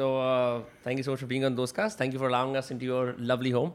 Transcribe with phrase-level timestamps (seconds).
[0.00, 1.96] So uh, thank you so much for being on Dostcast.
[1.96, 3.74] Thank you for allowing us into your lovely home.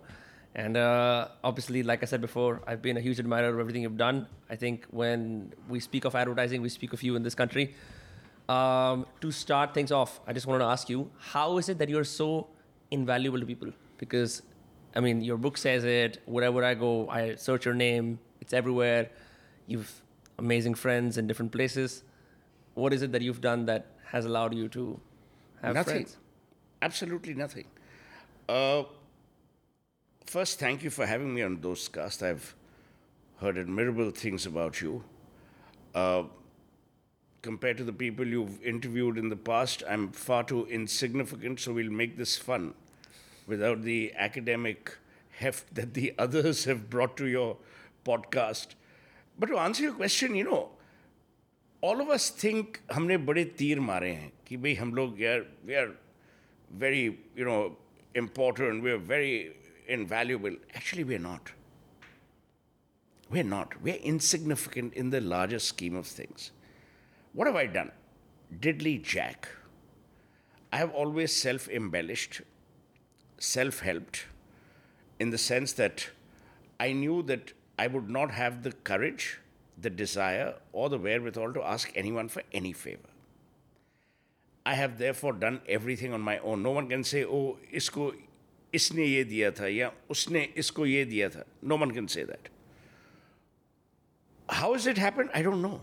[0.56, 4.00] And uh, obviously, like I said before, I've been a huge admirer of everything you've
[4.00, 4.26] done.
[4.50, 7.76] I think when we speak of advertising, we speak of you in this country.
[8.50, 11.90] Um, to start things off, I just wanted to ask you, how is it that
[11.90, 12.48] you're so
[12.90, 13.72] invaluable to people?
[14.00, 14.42] Because,
[14.96, 16.24] I mean, your book says it.
[16.26, 18.18] Wherever I go, I search your name.
[18.42, 19.12] It's everywhere.
[19.68, 20.02] You've
[20.40, 22.02] amazing friends in different places.
[22.74, 25.00] What is it that you've done that has allowed you to
[25.65, 25.95] have nothing.
[25.95, 26.17] friends?
[26.83, 27.65] Absolutely nothing.
[28.49, 28.85] Uh,
[30.27, 32.23] first, thank you for having me on Dostcast.
[32.23, 32.55] I've
[33.41, 35.05] heard admirable things about you.
[35.95, 36.25] Uh,
[37.43, 41.91] compared to the people you've interviewed in the past, I'm far too insignificant, so we'll
[41.91, 42.75] make this fun
[43.47, 44.97] without the academic
[45.39, 47.57] heft that the others have brought to your
[48.05, 48.75] podcast.
[49.39, 50.71] But to answer your question, you know,
[51.81, 55.77] all of us think हमने बड़े तीर मारे हैं कि भाई हम लोग यार we
[55.83, 55.91] are
[56.85, 57.05] very
[57.37, 57.61] you know
[58.23, 59.53] important we are very
[59.97, 61.53] invaluable actually we are not
[63.37, 66.51] we're not we're insignificant in the larger scheme of things
[67.33, 67.93] what have I done
[68.67, 69.49] diddly jack
[70.73, 72.41] I have always self embellished
[73.39, 74.25] self helped
[75.19, 76.09] in the sense that
[76.79, 79.39] I knew that I would not have the courage,
[79.79, 83.09] the desire, or the wherewithal to ask anyone for any favor.
[84.66, 86.64] I have therefore done everything on my own.
[86.64, 88.16] No one can say, oh, isko
[88.74, 91.46] isne ye diya tha, ya usne isko ye diya tha.
[91.62, 92.50] No one can say that.
[94.50, 95.30] How has it happened?
[95.34, 95.82] I don't know.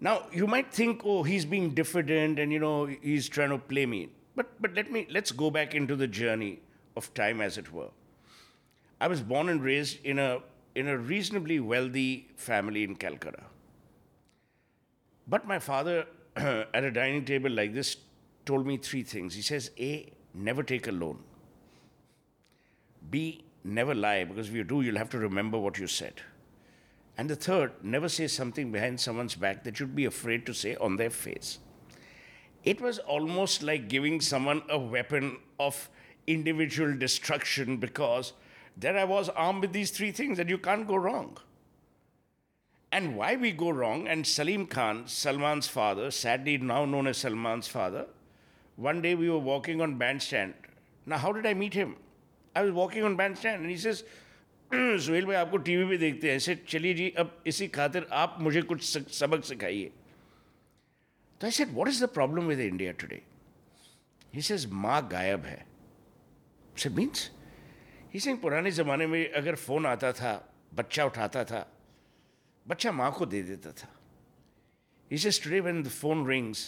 [0.00, 3.84] Now you might think, oh, he's being diffident and you know he's trying to play
[3.86, 4.08] me.
[4.34, 6.60] But but let me let's go back into the journey
[6.96, 7.90] of time, as it were.
[9.00, 10.40] I was born and raised in a
[10.74, 13.42] in a reasonably wealthy family in Calcutta.
[15.26, 16.06] But my father,
[16.36, 17.96] at a dining table like this,
[18.44, 19.34] told me three things.
[19.34, 21.18] He says, A, never take a loan.
[23.10, 26.14] B, never lie, because if you do, you'll have to remember what you said.
[27.16, 30.76] And the third, never say something behind someone's back that you'd be afraid to say
[30.76, 31.58] on their face.
[32.64, 35.88] It was almost like giving someone a weapon of
[36.26, 38.34] individual destruction because
[38.76, 41.38] there I was armed with these three things and you can't go wrong.
[42.91, 47.67] And why we go wrong, and Salim Khan, Salman's father, sadly now known as Salman's
[47.67, 48.05] father,
[48.77, 50.53] one day we were walking on bandstand.
[51.07, 51.95] Now, how did I meet him?
[52.55, 54.03] I was walking on bandstand and he says,
[54.73, 58.61] Suhail भाई आपको TV पे देखते हैं ऐसे चलिए जी अब इसी खातिर आप मुझे
[58.69, 58.81] कुछ
[59.17, 59.91] सबक सिखाइए
[61.41, 63.21] तो I said what is the problem with India today
[64.33, 65.65] he says माँ गायब है
[66.83, 67.29] से मीन्स
[68.13, 70.33] ही सिंह पुराने ज़माने में अगर फ़ोन आता था
[70.75, 71.61] बच्चा उठाता था
[72.67, 73.89] बच्चा माँ को दे देता था
[75.11, 76.65] he says today when the phone rings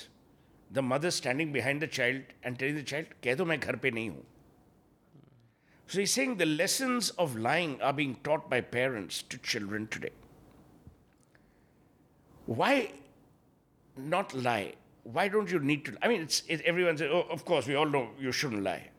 [0.74, 3.92] the mother standing behind the child and telling the child कह दो मैं घर पे
[3.92, 4.24] नहीं हूँ
[5.88, 10.09] So he's saying the lessons of lying are being taught by parents to children today.
[12.46, 12.92] Why
[13.96, 14.74] not lie?
[15.03, 15.96] Why don't you need to?
[16.02, 18.90] I mean, it's, it, everyone says, oh, of course, we all know you shouldn't lie.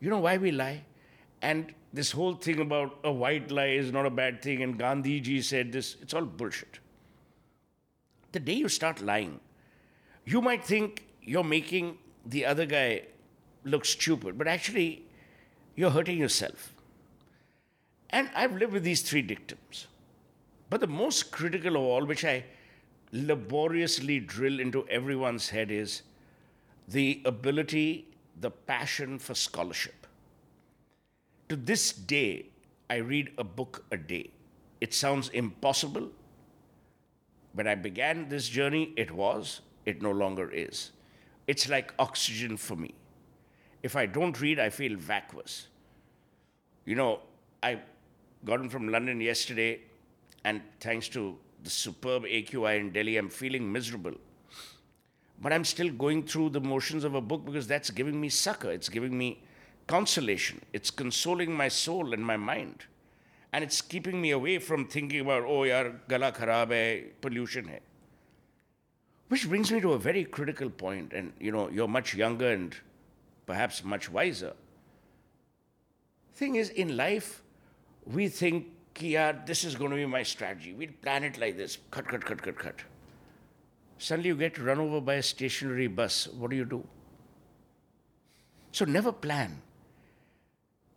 [0.00, 0.82] You know why we lie?
[1.42, 5.19] And this whole thing about a white lie is not a bad thing, and Gandhi
[5.19, 6.79] ji said this, it's all bullshit.
[8.31, 9.39] The day you start lying,
[10.25, 13.03] you might think you're making the other guy
[13.63, 15.03] look stupid, but actually,
[15.75, 16.73] you're hurting yourself.
[18.09, 19.87] And I've lived with these three dictums.
[20.69, 22.45] But the most critical of all, which I
[23.11, 26.01] laboriously drill into everyone's head, is
[26.87, 28.07] the ability,
[28.39, 30.02] the passion for scholarship.
[31.53, 32.47] To this day,
[32.89, 34.31] I read a book a day.
[34.81, 36.09] It sounds impossible.
[37.53, 40.89] When I began this journey, it was, it no longer is.
[41.45, 42.95] It's like oxygen for me.
[43.83, 45.67] If I don't read, I feel vacuous.
[46.85, 47.19] You know,
[47.61, 47.81] I
[48.43, 49.81] got in from London yesterday,
[50.43, 54.15] and thanks to the superb AQI in Delhi, I'm feeling miserable.
[55.39, 58.71] But I'm still going through the motions of a book because that's giving me succor.
[58.71, 59.43] It's giving me
[59.87, 60.61] consolation.
[60.73, 62.85] It's consoling my soul and my mind.
[63.51, 67.79] And it's keeping me away from thinking about, oh, yaar, gala kharab hai, pollution hai.
[69.29, 72.75] Which brings me to a very critical point, and you know, you're much younger and
[73.45, 74.53] perhaps much wiser.
[76.35, 77.41] Thing is, in life,
[78.05, 80.73] we think, yaar, this is going to be my strategy.
[80.73, 82.81] We'll plan it like this cut, cut, cut, cut, cut.
[83.97, 86.27] Suddenly you get run over by a stationary bus.
[86.27, 86.83] What do you do?
[88.71, 89.61] So never plan.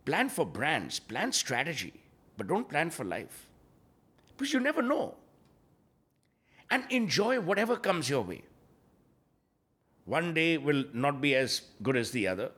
[0.07, 1.93] Plan for brands, plan strategy,
[2.37, 3.45] but don't plan for life.
[4.29, 5.15] Because you never know.
[6.71, 8.43] And enjoy whatever comes your way.
[10.05, 12.51] One day will not be as good as the other.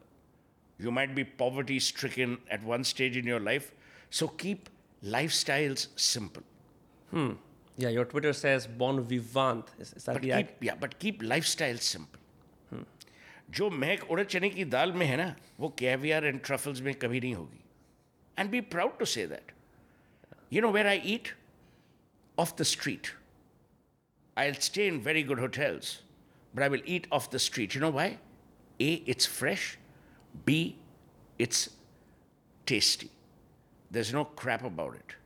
[0.78, 3.72] You might be poverty stricken at one stage in your life.
[4.12, 4.70] So keep
[5.04, 6.44] lifestyles simple.
[7.10, 7.32] Hmm.
[7.78, 9.66] Yeah, your Twitter says bon vivant.
[9.80, 12.19] Is, is that But the keep, yeah, but keep lifestyles simple.
[13.56, 17.20] जो महक उड़द चने की दाल में है ना, वो caviar and truffles में कभी
[17.20, 17.64] नहीं होगी।
[18.38, 19.52] And be proud to say that
[20.54, 21.34] you know where I eat
[22.38, 23.08] off the street
[24.48, 26.00] I'll stay in very good hotels
[26.54, 28.18] but I will eat off the street you know why
[28.82, 29.78] A it's fresh
[30.46, 30.60] B
[31.42, 31.68] it's
[32.68, 33.10] tasty
[33.92, 35.18] there is no crap about it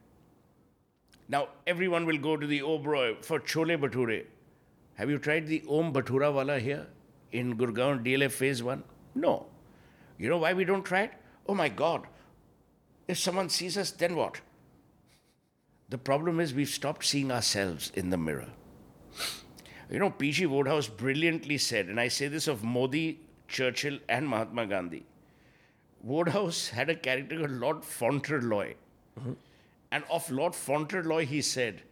[1.29, 1.45] now
[1.87, 4.25] everyone will go to the Oberoi for chole bhature
[4.97, 6.91] have you tried the Om bhatura वाला here
[7.33, 8.83] in Gurgaon DLF Phase 1?
[9.15, 9.47] No.
[10.18, 11.13] You know why we don't try it?
[11.47, 12.07] Oh my God.
[13.07, 14.39] If someone sees us, then what?
[15.89, 18.47] The problem is we've stopped seeing ourselves in the mirror.
[19.89, 20.45] You know, P.G.
[20.45, 25.06] Wodehouse brilliantly said, and I say this of Modi, Churchill, and Mahatma Gandhi.
[26.01, 28.74] Wodehouse had a character called Lord Fauntleroy.
[29.19, 29.33] Mm-hmm.
[29.91, 31.83] And of Lord Fauntleroy, he said,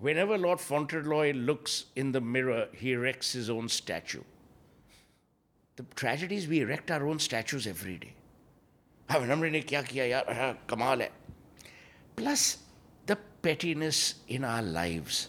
[0.00, 4.22] whenever Lord Fauntleroy looks in the mirror, he erects his own statue.
[5.77, 8.13] The tragedy is we erect our own statues every day.
[9.09, 11.09] हाँ विनम्र ने क्या किया यार हाँ कमाल है
[12.15, 12.57] Plus,
[13.07, 15.27] the pettiness in our lives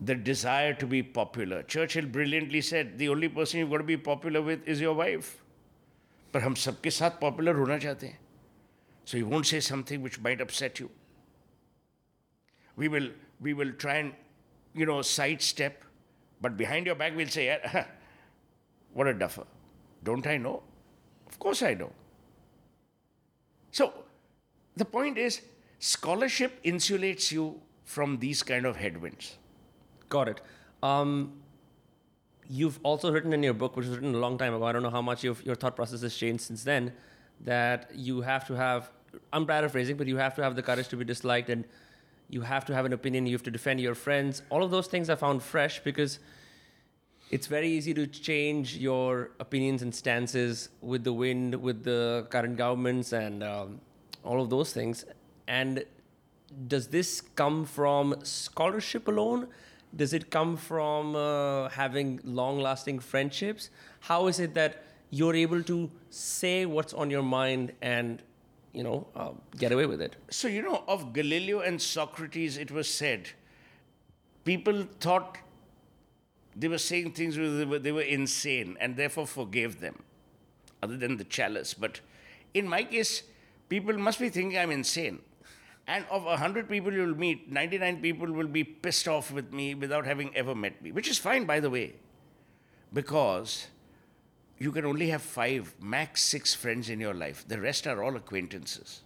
[0.00, 1.62] the desire to be popular.
[1.62, 5.36] Churchill brilliantly said, the only person you've got to be popular with is your wife.
[6.34, 8.18] पर हम सबके साथ पॉपुलर होना चाहते हैं
[9.04, 10.90] So you won't say something which might upset you.
[12.76, 13.08] We will,
[13.40, 14.12] we will try and,
[14.74, 15.82] you know, sidestep,
[16.40, 17.84] but behind your back we'll say, "Yeah,
[18.95, 19.45] what a duffer.
[20.03, 20.63] Don't I know?
[21.27, 21.91] Of course I know.
[23.71, 23.93] So
[24.77, 25.41] the point is,
[25.79, 29.37] scholarship insulates you from these kind of headwinds.
[30.07, 30.41] Got it.
[30.81, 31.33] Um,
[32.49, 34.63] you've also written in your book, which was written a long time ago.
[34.63, 36.93] I don't know how much your your thought process has changed since then.
[37.41, 38.91] That you have to have.
[39.33, 41.65] I'm paraphrasing, but you have to have the courage to be disliked, and
[42.29, 43.25] you have to have an opinion.
[43.25, 44.41] You have to defend your friends.
[44.49, 46.19] All of those things I found fresh because
[47.31, 52.57] it's very easy to change your opinions and stances with the wind, with the current
[52.57, 53.81] governments, and um,
[54.23, 55.05] all of those things.
[55.47, 55.83] And
[56.67, 59.47] does this come from scholarship alone?
[59.95, 63.69] Does it come from uh, having long lasting friendships?
[64.01, 68.21] How is it that you're able to say what's on your mind and,
[68.73, 70.15] you know, uh, get away with it?
[70.29, 73.29] So, you know, of Galileo and Socrates, it was said
[74.43, 75.37] people thought
[76.55, 80.01] they were saying things they were, they were insane and therefore forgave them,
[80.81, 81.73] other than the chalice.
[81.73, 81.99] But
[82.53, 83.23] in my case,
[83.67, 85.19] people must be thinking I'm insane.
[85.87, 90.05] And of 100 people you'll meet, 99 people will be pissed off with me without
[90.05, 91.93] having ever met me, which is fine, by the way,
[92.91, 93.67] because
[94.57, 97.45] you can only have five, max six friends in your life.
[97.47, 99.01] The rest are all acquaintances.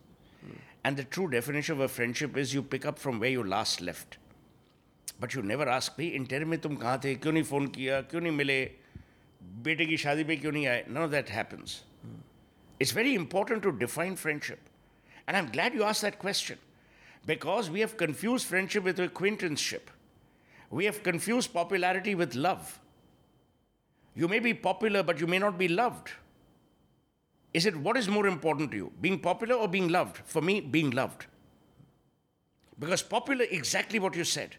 [0.84, 3.81] And the true definition of a friendship is you pick up from where you last
[3.81, 4.18] left.
[5.21, 8.21] But you never ask, भाई inter में तुम कहाँ थे क्यों नहीं phone किया क्यों
[8.21, 8.59] नहीं मिले
[9.65, 11.82] बेटे की शादी पे क्यों नहीं आए none of that happens.
[12.81, 14.59] It's very important to define friendship.
[15.26, 16.59] And I'm glad you asked that question
[17.26, 19.91] because we have confused friendship with acquaintanceship.
[20.71, 22.81] We have confused popularity with love.
[24.17, 26.11] You may be popular, but you may not be loved.
[27.52, 30.19] Is it what is more important to you, being popular or being loved?
[30.25, 31.26] For me, being loved.
[32.78, 34.57] Because popular, exactly what you said,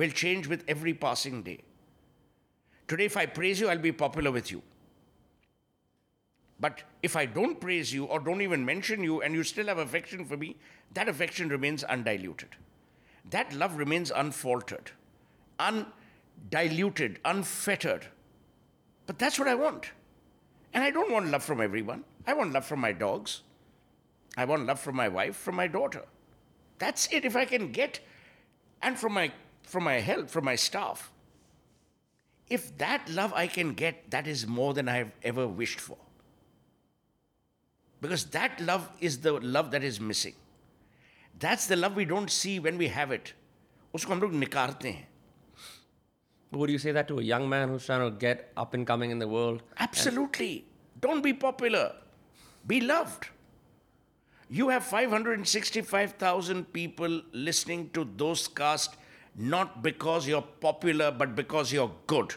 [0.00, 1.58] will change with every passing day.
[2.88, 4.62] Today, if I praise you, I'll be popular with you.
[6.58, 9.76] But if I don't praise you or don't even mention you and you still have
[9.76, 10.56] affection for me,
[10.94, 12.48] that affection remains undiluted.
[13.28, 14.90] That love remains unfaltered,
[15.58, 18.06] undiluted, unfettered.
[19.06, 19.90] But that's what I want.
[20.72, 22.04] And I don't want love from everyone.
[22.26, 23.42] I want love from my dogs.
[24.34, 26.04] I want love from my wife, from my daughter.
[26.78, 27.26] That's it.
[27.26, 28.00] If I can get,
[28.80, 29.30] and from my
[29.62, 31.10] from my help, from my staff.
[32.48, 35.96] If that love I can get, that is more than I have ever wished for.
[38.00, 40.34] Because that love is the love that is missing.
[41.38, 43.34] That's the love we don't see when we have it.
[43.94, 45.06] उसको हम लोग निकारते हैं
[46.52, 49.12] Would you say that to a young man who's trying to get up and coming
[49.12, 49.62] in the world?
[49.78, 50.64] Absolutely.
[51.00, 51.92] Don't be popular.
[52.66, 53.28] Be loved.
[54.48, 58.96] You have 565,000 people listening to Dostcast
[59.36, 62.34] not because you're popular, but because you're good.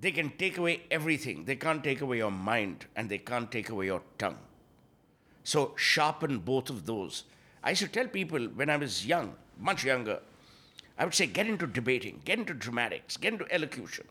[0.00, 1.44] They can take away everything.
[1.44, 4.38] They can't take away your mind and they can't take away your tongue.
[5.44, 7.24] So sharpen both of those.
[7.62, 10.20] I used to tell people when I was young, much younger,
[10.98, 14.06] I would say get into debating, get into dramatics, get into elocution.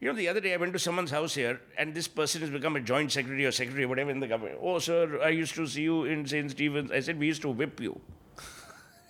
[0.00, 2.50] You know, the other day I went to someone's house here, and this person has
[2.50, 4.58] become a joint secretary or secretary, whatever, in the government.
[4.62, 6.52] Oh, sir, I used to see you in St.
[6.52, 6.92] Stephen's.
[6.92, 8.00] I said, we used to whip you.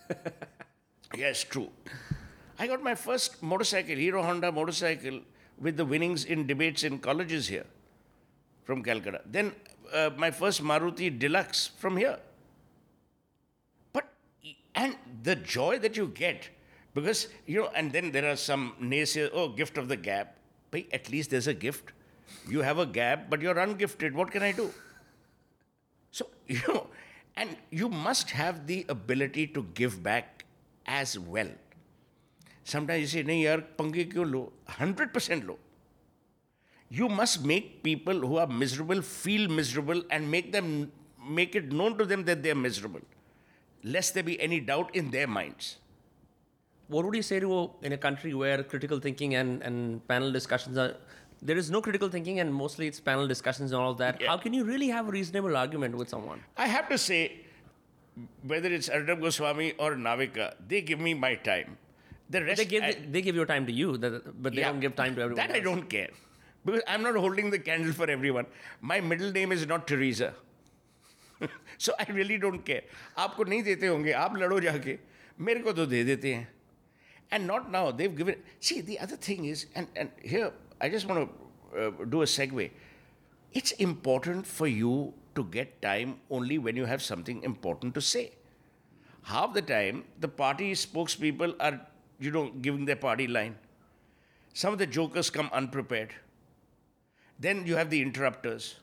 [1.16, 1.70] yes, true.
[2.58, 5.20] I got my first motorcycle, Hero Honda motorcycle,
[5.60, 7.66] with the winnings in debates in colleges here
[8.64, 9.20] from Calcutta.
[9.24, 9.54] Then
[9.92, 12.18] uh, my first Maruti Deluxe from here.
[13.92, 14.08] But,
[14.74, 16.48] and the joy that you get,
[16.94, 20.36] because, you know, and then there are some naysayers, oh, gift of the gap.
[20.70, 21.92] But at least there's a gift.
[22.48, 24.12] You have a gap, but you're ungifted.
[24.12, 24.72] What can I do?
[26.10, 26.88] So, you know,
[27.36, 30.44] and you must have the ability to give back
[30.88, 31.50] as well.
[32.64, 34.52] Sometimes you say, no, yaar, pange kyun lo?
[34.68, 35.58] 100% low.
[36.90, 40.90] You must make people who are miserable feel miserable and make them
[41.28, 43.02] make it known to them that they are miserable,
[43.84, 45.76] lest there be any doubt in their minds.
[46.86, 50.78] What would you say to in a country where critical thinking and, and panel discussions
[50.78, 50.94] are
[51.40, 54.20] there is no critical thinking and mostly it's panel discussions and all that.
[54.20, 54.28] Yeah.
[54.28, 56.42] How can you really have a reasonable argument with someone?
[56.56, 57.44] I have to say,
[58.51, 61.77] whether it's Arnab Goswami or Navika they give me my time
[62.29, 64.69] the rest They give I- they give your time to you, that- but they Yeah.
[64.71, 65.35] don't give time to everyone.
[65.41, 65.65] That I else.
[65.65, 66.09] don't care.
[66.65, 68.45] Because I'm not holding the candle for everyone.
[68.81, 70.29] My middle name is not Teresa.
[71.77, 72.81] so I really don't care.
[73.17, 74.97] आपको नहीं देते होंगे आप लड़ो जाके
[75.49, 76.47] मेरे को तो दे देते हैं
[77.31, 81.07] and not now they've given see the other thing is and, and here I just
[81.07, 82.69] want to uh, do a segue
[83.61, 88.24] it's important for you to get time only when you have something important to say
[89.34, 91.74] half the time the party spokespeople are
[92.26, 93.56] you know giving their party line
[94.58, 96.12] some of the jokers come unprepared.
[97.38, 98.74] Then you have the interrupters,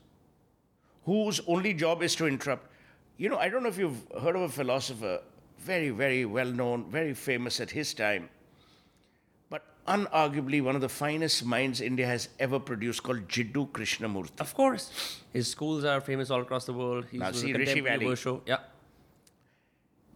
[1.04, 2.70] whose only job is to interrupt.
[3.18, 5.20] You know, I don't know if you've heard of a philosopher,
[5.58, 8.30] very, very well known, very famous at his time,
[9.86, 14.40] unarguably one of the finest minds India has ever produced, called Jiddu Krishnamurti.
[14.40, 17.06] Of course, his schools are famous all across the world.
[17.10, 18.06] He's Now see, a Rishi Valley.
[18.06, 18.42] Osho.
[18.46, 18.58] Yeah.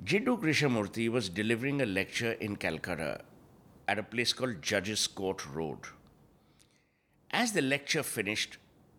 [0.05, 3.21] Jiddu Krishnamurti was delivering a lecture in Calcutta
[3.87, 5.79] at a place called Judges Court Road.
[7.31, 8.57] As the lecture finished,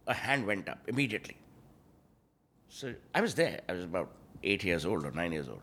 [0.07, 1.37] a hand went up immediately.
[2.69, 3.61] So I was there.
[3.67, 4.11] I was about
[4.43, 5.61] eight years old or nine years old.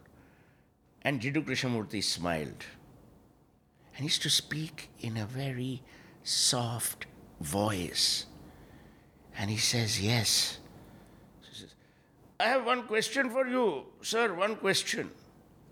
[1.03, 2.65] And Jiddu Krishnamurti smiled.
[3.99, 5.83] And used to speak in a very
[6.23, 7.07] soft
[7.41, 8.27] voice.
[9.37, 10.59] And he says, Yes.
[11.41, 11.75] He says,
[12.39, 15.11] I have one question for you, sir, one question.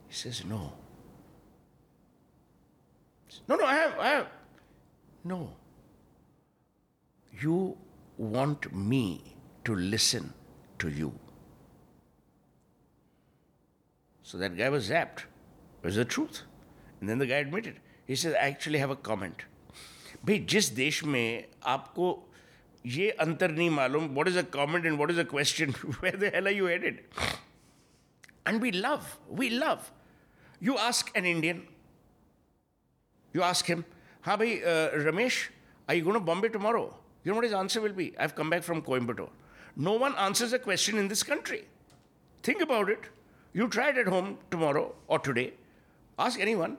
[0.08, 0.72] He says, No.
[3.48, 4.26] No, no, I have, I have.
[5.22, 5.52] No.
[7.40, 7.76] You
[8.18, 10.32] want me to listen
[10.80, 11.12] to you.
[14.24, 15.20] So that guy was zapped.
[15.20, 16.42] It was the truth.
[17.00, 17.78] And then the guy admitted.
[18.07, 19.45] He said, I actually have a comment.
[20.25, 22.07] भाई जिस देश में आपको
[22.85, 26.29] ये अंतर नहीं मालूम what is a comment and what is a question where the
[26.35, 26.99] hell are you headed
[28.45, 29.91] and we love we love
[30.59, 31.63] you ask an Indian
[33.33, 33.83] you ask him
[34.27, 35.39] हाँ भाई uh, Ramesh
[35.87, 36.85] are you going to Bombay tomorrow
[37.23, 39.29] you know what his answer will be I've come back from Coimbatore
[39.75, 41.63] no one answers a question in this country
[42.43, 43.11] think about it
[43.53, 45.53] you try it at home tomorrow or today
[46.19, 46.77] ask anyone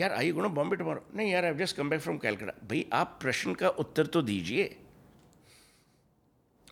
[0.00, 3.18] यार I gonna Bombay tomorrow नहीं यार I just come back from Calcutta भाई आप
[3.22, 4.74] प्रश्न का उत्तर तो दीजिए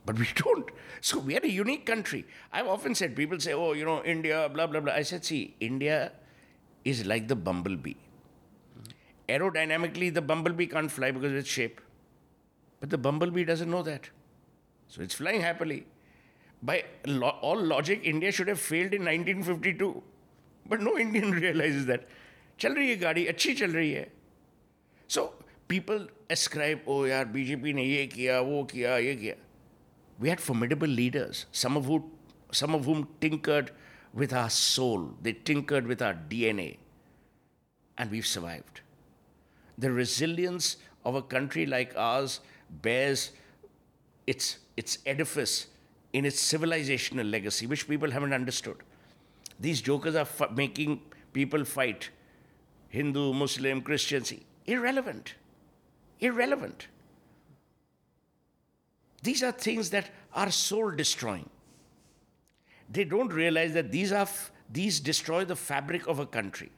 [0.06, 0.70] But we don't.
[1.00, 2.26] So we are a unique country.
[2.52, 4.92] I've often said, people say, oh, you know, India, blah, blah, blah.
[4.92, 6.12] I said, see, India
[6.84, 7.94] is like the bumblebee.
[9.28, 11.80] Aerodynamically, the bumblebee can't fly because of its shape.
[12.80, 14.10] But the bumblebee doesn't know that.
[14.88, 15.86] So it's flying happily.
[16.62, 20.02] By lo- all logic, India should have failed in 1952.
[20.66, 22.06] But no Indian realizes that.
[22.59, 24.07] चल रही है गाड़ी अच्छी चल रही है
[25.09, 25.25] so
[25.69, 29.35] people ascribe ओ यार BJP ने ये किया वो किया ये किया
[30.19, 32.11] we had formidable leaders, some of, who,
[32.51, 33.71] some of whom tinkered
[34.13, 36.77] with our soul, they tinkered with our DNA,
[37.97, 38.81] and we've survived.
[39.77, 42.41] The resilience of a country like ours
[42.81, 43.31] bears
[44.27, 45.67] its, its edifice
[46.11, 48.75] in its civilizational legacy, which people haven't understood.
[49.59, 52.09] These jokers are f- making people fight
[52.94, 54.24] Hindu, Muslim, Christian.
[54.24, 55.34] See, irrelevant.
[56.20, 56.86] Irrelevant.
[59.22, 61.48] These are things that are soul destroying.
[62.88, 66.70] They don't realize that these, are f- these destroy the fabric of a country,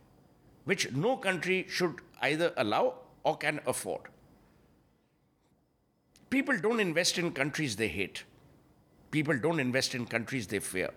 [0.65, 4.03] which no country should either allow or can afford.
[6.31, 8.25] People don't invest in countries they hate.
[9.11, 10.91] People don't invest in countries they fear.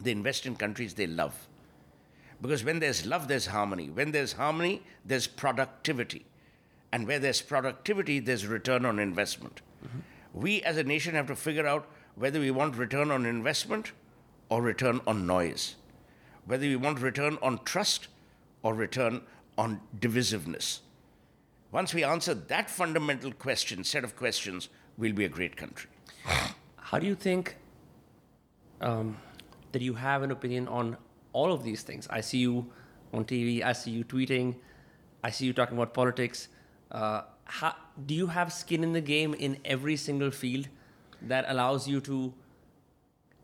[0.00, 1.34] They invest in countries they love.
[2.40, 3.90] Because when there's love, there's harmony.
[3.90, 6.26] When there's harmony, there's productivity.
[6.92, 9.60] And where there's productivity, there's return on investment.
[10.32, 13.92] We as a nation have to figure out whether we want return on investment
[14.48, 15.76] or return on noise,
[16.44, 18.08] whether we want return on trust
[18.62, 19.22] or return
[19.56, 20.80] on divisiveness.
[21.72, 25.90] Once we answer that fundamental question, set of questions, we'll be a great country.
[26.76, 27.56] How do you think
[28.80, 29.16] um,
[29.72, 30.96] that you have an opinion on
[31.34, 32.08] all of these things?
[32.08, 32.66] I see you
[33.12, 34.54] on TV, I see you tweeting,
[35.22, 36.48] I see you talking about politics.
[36.90, 37.74] Uh, how,
[38.06, 40.68] do you have skin in the game in every single field
[41.22, 42.32] that allows you to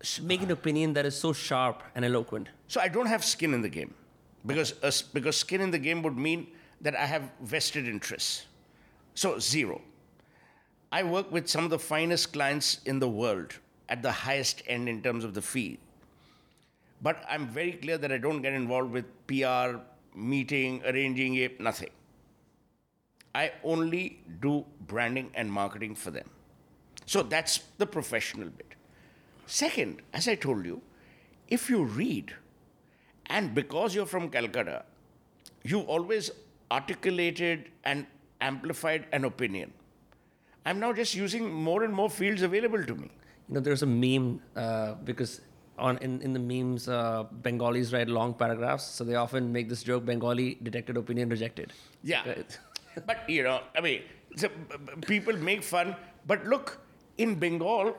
[0.01, 2.49] s- make an opinion that is so sharp and eloquent?
[2.69, 3.95] So I don't have skin in the game
[4.47, 6.47] because, uh, because skin in the game would mean
[6.81, 8.47] that I have vested interests.
[9.15, 9.83] So, zero.
[10.93, 14.89] I work with some of the finest clients in the world at the highest end
[14.89, 15.79] in terms of the fee.
[17.03, 19.79] But I'm very clear that I don't get involved with PR,
[20.15, 21.91] meeting, arranging it, nothing.
[23.35, 26.29] I only do branding and marketing for them.
[27.07, 28.75] So that's the professional bit.
[29.47, 30.83] Second, as I told you,
[31.49, 32.35] if you read,
[33.27, 34.85] and because you're from Calcutta,
[35.65, 36.31] you've always
[36.71, 38.07] articulated and
[38.41, 39.73] amplified an opinion.
[40.67, 43.11] I'm now just using more and more fields available to me.
[43.49, 45.41] You know, there's a meme uh, because
[45.81, 49.83] on in, in the memes, uh, Bengalis write long paragraphs, so they often make this
[49.83, 51.73] joke: Bengali detected opinion rejected.
[52.03, 52.23] Yeah.
[53.07, 54.03] But, you know, I mean,
[54.37, 54.49] so,
[55.07, 55.95] people make fun.
[56.27, 56.81] But look,
[57.19, 57.97] in Bengal,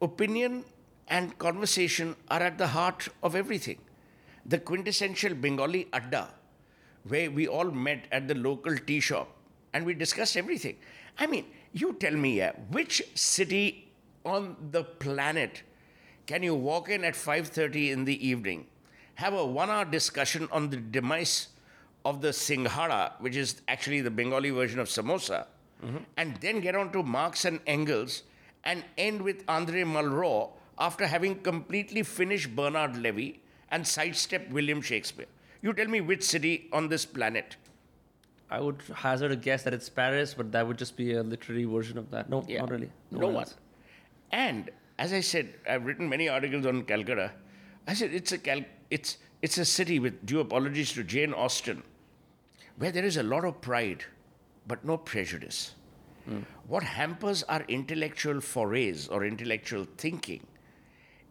[0.00, 0.64] opinion
[1.08, 3.78] and conversation are at the heart of everything.
[4.46, 6.28] The quintessential Bengali adda,
[7.06, 9.28] where we all met at the local tea shop
[9.72, 10.76] and we discussed everything.
[11.18, 13.88] I mean, you tell me, yeah, which city
[14.24, 15.62] on the planet
[16.26, 18.66] can you walk in at 5:30 in the evening,
[19.16, 21.48] have a one-hour discussion on the demise
[22.04, 25.46] of the Singhara, which is actually the Bengali version of samosa,
[25.84, 25.98] mm-hmm.
[26.16, 28.22] and then get on to Marx and Engels
[28.64, 35.26] and end with Andre Malraux after having completely finished Bernard Levy and sidestepped William Shakespeare.
[35.62, 37.56] You tell me which city on this planet.
[38.50, 41.64] I would hazard a guess that it's Paris, but that would just be a literary
[41.64, 42.28] version of that.
[42.28, 42.90] No, not really.
[43.10, 43.36] No, one.
[43.36, 43.54] else.
[44.30, 47.32] And as I said, I've written many articles on Calcutta.
[47.86, 51.82] I said it's a Cal- it's it's a city with due apologies to Jane Austen,
[52.78, 54.04] where there is a lot of pride,
[54.66, 55.74] but no prejudice.
[56.24, 56.40] Hmm.
[56.66, 60.46] What hampers our intellectual forays or intellectual thinking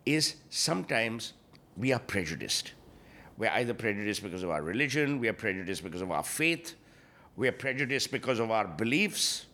[0.05, 1.33] is sometimes
[1.77, 2.73] we are prejudiced.
[3.37, 6.75] We're either prejudiced because of our religion, we are prejudiced because of our faith,
[7.35, 9.47] we are prejudiced because of our beliefs.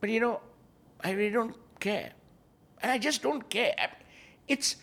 [0.00, 0.40] But you know,
[1.00, 2.12] I really don't care.
[2.84, 3.74] And I just don't care.
[4.46, 4.76] It's,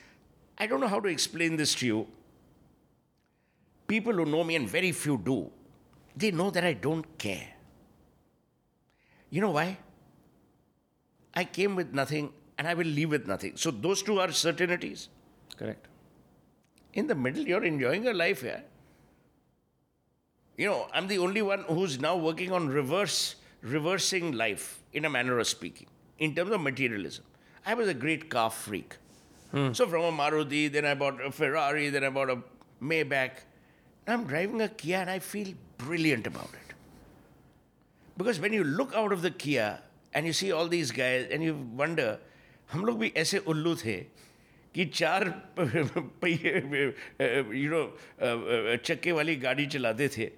[0.58, 2.08] I don't know how to explain this to you.
[3.86, 5.52] People who know me, and very few do,
[6.18, 7.48] they know that I don't care.
[9.30, 9.78] You know why?
[11.36, 13.56] I came with nothing and I will leave with nothing.
[13.56, 15.10] So those two are certainties.
[15.56, 15.88] Correct.
[16.94, 18.64] In the middle, you're enjoying your life here.
[20.58, 25.10] You know, I'm the only one who's now working on reverse, reversing life in a
[25.10, 25.86] manner of speaking,
[26.18, 27.26] in terms of materialism.
[27.65, 28.97] I was a great car freak.
[29.73, 32.39] So from a Maruti, then I bought a Ferrari, then I bought a
[32.83, 33.31] Maybach.
[34.07, 36.75] I'm driving a Kia and I feel brilliant about it.
[38.19, 39.81] Because when you look out of the Kia
[40.13, 42.19] and you see all these guys and you wonder,
[42.73, 43.97] हम लोग भी ऐसे उल्लू थे
[44.75, 45.25] कि चार
[45.59, 46.53] पहिए
[47.59, 47.83] you know
[48.85, 50.31] चक्के वाली गाड़ी चलाते थे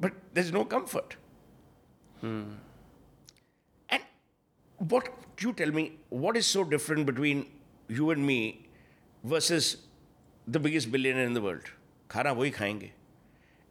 [0.00, 1.16] but there is no comfort
[3.90, 4.02] And
[4.92, 5.08] what
[5.40, 7.46] you tell me, what is so different between
[7.88, 8.66] you and me
[9.24, 9.76] versus
[10.46, 11.70] the biggest billionaire in the world?
[12.10, 12.90] खाना वही खाएंगे.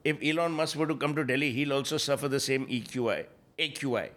[0.05, 3.25] If Elon Musk were to come to Delhi, he'll also suffer the same EQI,
[3.60, 4.10] AQI.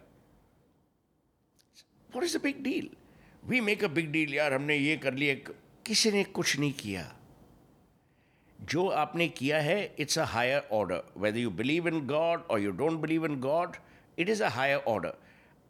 [2.11, 2.85] What is the big deal?
[3.47, 5.35] We make a big deal, यार हमने ये कर लिया
[5.85, 7.03] किसी ने कुछ नहीं किया
[8.71, 12.71] जो आपने किया है it's a higher order whether you believe in God और you
[12.81, 13.75] don't believe in God
[14.19, 15.13] it is a higher order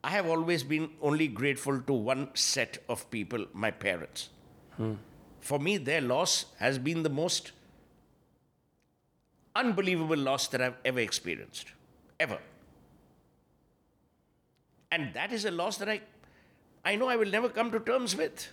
[0.05, 4.29] I have always been only grateful to one set of people, my parents.
[4.77, 4.97] Hmm.
[5.40, 7.53] For me, their loss has been the most
[9.57, 11.73] unbelievable loss that I've ever experienced.
[12.21, 12.38] Ever.
[14.93, 16.03] And that is a loss that I,
[16.85, 18.49] I know I will never come to terms with.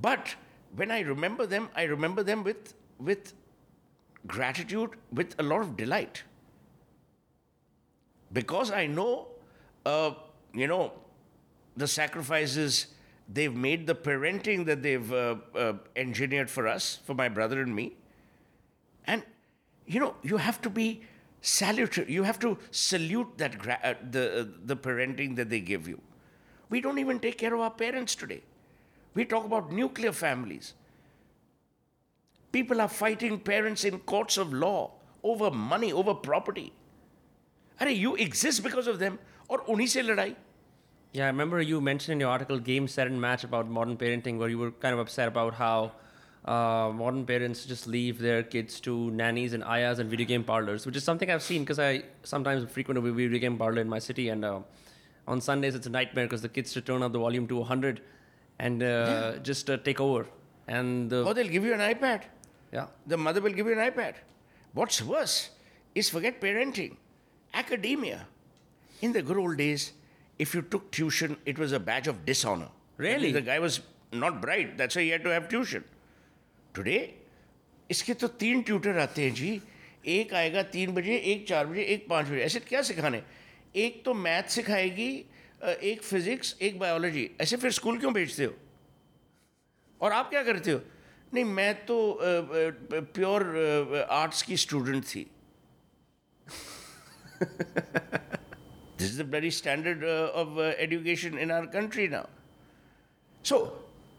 [0.00, 0.36] But
[0.76, 3.34] when I remember them, I remember them with, with
[4.28, 6.22] gratitude, with a lot of delight.
[8.32, 9.26] Because I know
[9.84, 10.12] uh,
[10.52, 10.92] you know,
[11.76, 12.88] the sacrifices
[13.28, 17.74] they've made, the parenting that they've uh, uh, engineered for us, for my brother and
[17.74, 17.94] me.
[19.06, 19.22] And,
[19.86, 21.02] you know, you have to be
[21.40, 22.12] salutary.
[22.12, 26.00] You have to salute that gra- uh, the uh, the parenting that they give you.
[26.68, 28.42] We don't even take care of our parents today.
[29.14, 30.74] We talk about nuclear families.
[32.52, 36.72] People are fighting parents in courts of law over money, over property.
[37.80, 40.34] Are you exist because of them or unhi se ladai?
[41.12, 44.36] Yeah, I remember you mentioned in your article Game, Set, and Match about modern parenting,
[44.38, 45.92] where you were kind of upset about how
[46.44, 50.84] uh, modern parents just leave their kids to nannies and ayahs and video game parlors,
[50.86, 53.98] which is something I've seen because I sometimes frequent a video game parlor in my
[53.98, 54.28] city.
[54.28, 54.60] And uh,
[55.26, 58.00] on Sundays, it's a nightmare because the kids to turn up the volume to 100
[58.58, 60.26] and uh, just uh, take over.
[60.66, 62.22] And the, Or they'll give you an iPad.
[62.72, 64.14] yeah, The mother will give you an iPad.
[64.74, 65.50] What's worse
[65.94, 66.96] is forget parenting,
[67.54, 68.26] academia.
[69.00, 69.92] In the good old days,
[70.38, 72.68] if you took tuition, it was a badge of dishonor.
[72.96, 73.32] Really?
[73.32, 73.80] The guy was
[74.12, 74.76] not bright.
[74.76, 75.84] That's why he had to have tuition.
[76.74, 77.14] Today,
[77.90, 79.60] इसके तो तीन tutor आते हैं जी
[80.06, 83.22] एक आएगा तीन बजे एक चार बजे एक पाँच बजे ऐसे क्या सिखाने
[83.84, 85.10] एक तो मैथ सिखाएगी
[85.64, 88.52] एक फिजिक्स एक बायोलॉजी ऐसे फिर स्कूल क्यों भेजते हो
[90.00, 90.80] और आप क्या करते हो
[91.34, 91.96] नहीं मैं तो
[93.16, 93.42] प्योर
[94.10, 95.26] आर्ट्स की स्टूडेंट थी
[98.98, 102.26] This is the bloody standard uh, of uh, education in our country now.
[103.44, 103.74] So,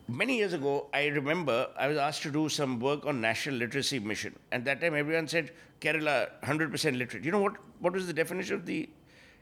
[0.07, 3.99] many years ago, I remember I was asked to do some work on national literacy
[3.99, 4.33] mission.
[4.53, 7.25] And that time everyone said Kerala 100% literate.
[7.25, 8.89] You know what, what was the definition of the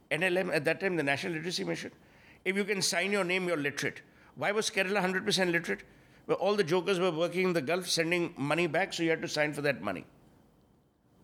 [0.09, 1.91] NLM at that time, the National Literacy Mission?
[2.43, 4.01] If you can sign your name, you're literate.
[4.37, 5.81] Why was Kerala 100% literate?
[6.25, 9.21] Well, all the jokers were working in the Gulf, sending money back, so you had
[9.21, 10.05] to sign for that money.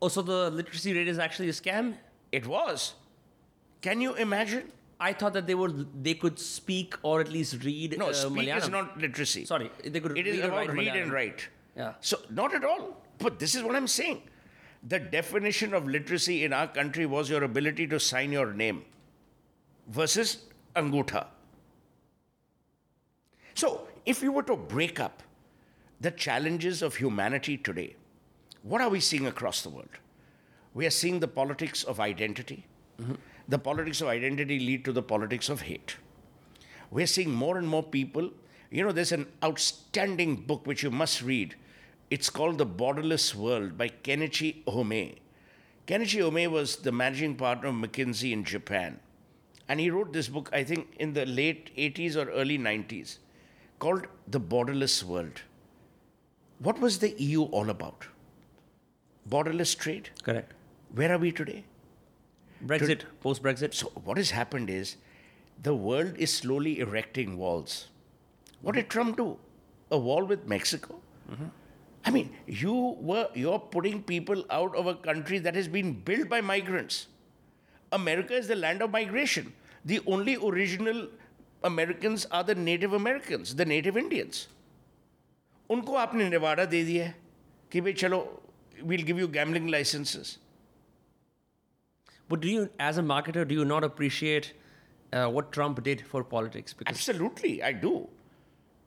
[0.04, 1.95] Oh, so the literacy rate is actually a scam?
[2.32, 2.93] It was.
[3.84, 4.72] Can you imagine?
[5.00, 7.98] I thought that they were they could speak or at least read.
[8.00, 9.46] No, uh, speak is not literacy.
[9.46, 11.02] Sorry, they could It is read and about write read Malayalam.
[11.04, 11.48] and write.
[11.76, 11.93] Yeah.
[12.00, 12.86] So, not at all.
[13.17, 14.22] But this is what I'm saying.
[14.93, 18.84] The definition of literacy in our country was your ability to sign your name
[19.88, 20.32] versus
[20.76, 21.26] angutha.
[23.56, 25.24] So, if we were to break up
[26.00, 27.96] the challenges of humanity today,
[28.62, 30.00] what are we seeing across the world?
[30.74, 32.65] We are seeing the politics of identity.
[33.47, 35.97] The politics of identity lead to the politics of hate.
[36.91, 38.32] We're seeing more and more people.
[38.69, 41.56] You know, there's an outstanding book which you must read.
[42.10, 45.17] It's called The Borderless World by Kenichi Ohmae.
[45.88, 48.99] Kenichi Ohmae was the managing partner of McKinsey in Japan.
[49.67, 53.17] And he wrote this book, I think, in the late 80s or early 90s,
[53.79, 55.41] called The Borderless World.
[56.60, 58.08] What was the EU all about?
[59.29, 60.10] Borderless trade?
[60.23, 60.53] Correct.
[60.93, 61.65] Where are we today?
[62.64, 63.74] Brexit, post Brexit.
[63.74, 64.96] So, what has happened is
[65.62, 67.88] the world is slowly erecting walls.
[68.62, 69.38] What did Trump do?
[69.90, 71.00] A wall with Mexico?
[72.04, 76.28] I mean, you were you're putting people out of a country that has been built
[76.28, 77.07] by migrants.
[77.92, 79.52] America is the land of migration.
[79.85, 81.09] The only original
[81.64, 84.48] Americans are the Native Americans, the Native Indians.
[85.70, 87.14] उनको आपने निवाड़ा दे दिया है
[87.72, 88.18] कि भाई चलो
[88.83, 90.38] we'll give you gambling licenses.
[92.29, 94.53] But do you, as a marketer, do you not appreciate
[95.12, 96.73] uh, what Trump did for politics?
[96.73, 98.07] Because Absolutely, I do.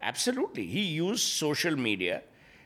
[0.03, 0.67] Absolutely.
[0.67, 2.23] He used social media.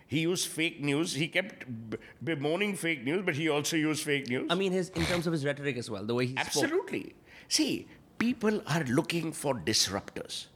[0.06, 1.14] He used fake news.
[1.14, 4.46] He kept b- bemoaning fake news, but he also used fake news.
[4.50, 6.46] I mean, his in terms of his rhetoric as well, the way he spoke.
[6.46, 7.14] Absolutely.
[7.48, 7.86] See,
[8.18, 10.46] people are looking for disruptors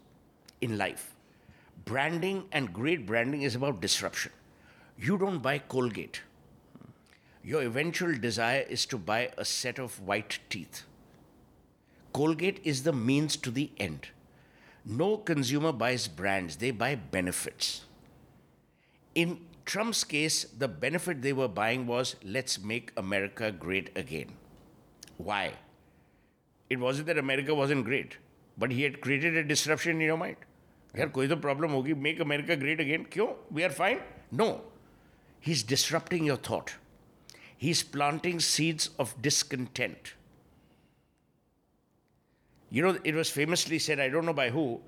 [0.61, 1.15] in life.
[1.85, 4.33] Branding and great branding is about disruption.
[4.99, 6.23] You don't buy Colgate
[7.44, 10.84] Your eventual desire is to buy a set of white teeth.
[12.14, 14.10] Colgate is the means to the end.
[14.86, 17.86] No consumer buys brands, they buy benefits.
[19.16, 24.32] In Trump's case, the benefit they were buying was let's make America great again.
[25.18, 25.54] Why?
[26.70, 28.18] It wasn't that America wasn't great,
[28.58, 30.38] but he had created a disruption in your mind.
[30.98, 34.00] यार कोई तो problem होगी make America great again क्यों we are fine
[34.38, 34.48] no
[35.46, 36.72] he is disturbing your thought
[37.57, 40.15] He's planting seeds of discontent.
[42.71, 44.81] You know, it was famously said, I don't know by who,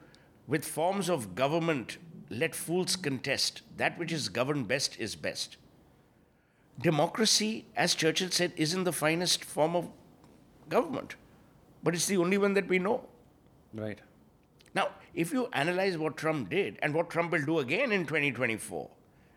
[0.46, 1.98] with forms of government,
[2.30, 3.62] let fools contest.
[3.76, 5.56] That which is governed best is best.
[6.80, 9.88] Democracy, as Churchill said, isn't the finest form of
[10.68, 11.14] government,
[11.82, 13.06] but it's the only one that we know.
[13.72, 14.00] Right.
[14.74, 18.90] Now, if you analyze what Trump did and what Trump will do again in 2024,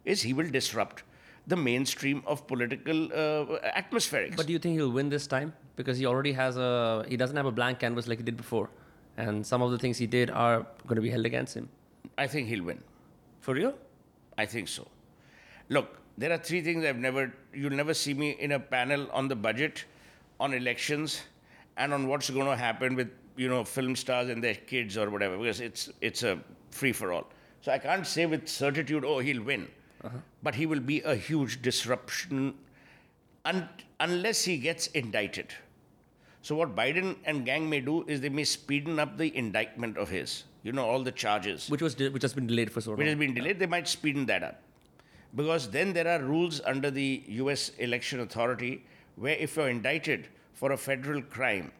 [0.03, 1.03] is he will disrupt
[1.47, 4.35] the mainstream of political uh, atmospherics.
[4.35, 5.53] But do you think he'll win this time?
[5.75, 8.69] Because he already has a he doesn't have a blank canvas like he did before,
[9.17, 11.69] and some of the things he did are going to be held against him.
[12.17, 12.83] I think he'll win.
[13.39, 13.73] For real?
[14.37, 14.87] I think so.
[15.69, 19.27] Look, there are three things I've never, you'll never see me in a panel on
[19.27, 19.85] the budget
[20.39, 21.21] on elections
[21.77, 25.09] and on what's going to happen with you know film stars and their kids or
[25.09, 26.39] whatever because it's it's a
[26.71, 27.27] free for all.
[27.61, 29.67] So I can't say with certitude, oh, he'll win,
[30.43, 32.53] but he will be a huge disruption
[33.45, 33.67] un-
[33.99, 35.47] unless he gets indicted.
[36.41, 40.09] So what Biden and gang may do is they may speeden up the indictment of
[40.09, 42.91] his, you know, all the charges Which was de- which has been delayed for so
[42.91, 42.97] long.
[42.99, 44.61] which has been delayed, they might speeden that up.
[45.35, 48.83] Because then there are rules under the US election authority
[49.15, 51.71] where if you're indicted for a federal crime,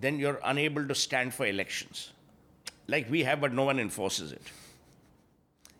[0.00, 2.12] then you're unable to stand for elections.
[2.86, 4.42] Like we have, but no one enforces it.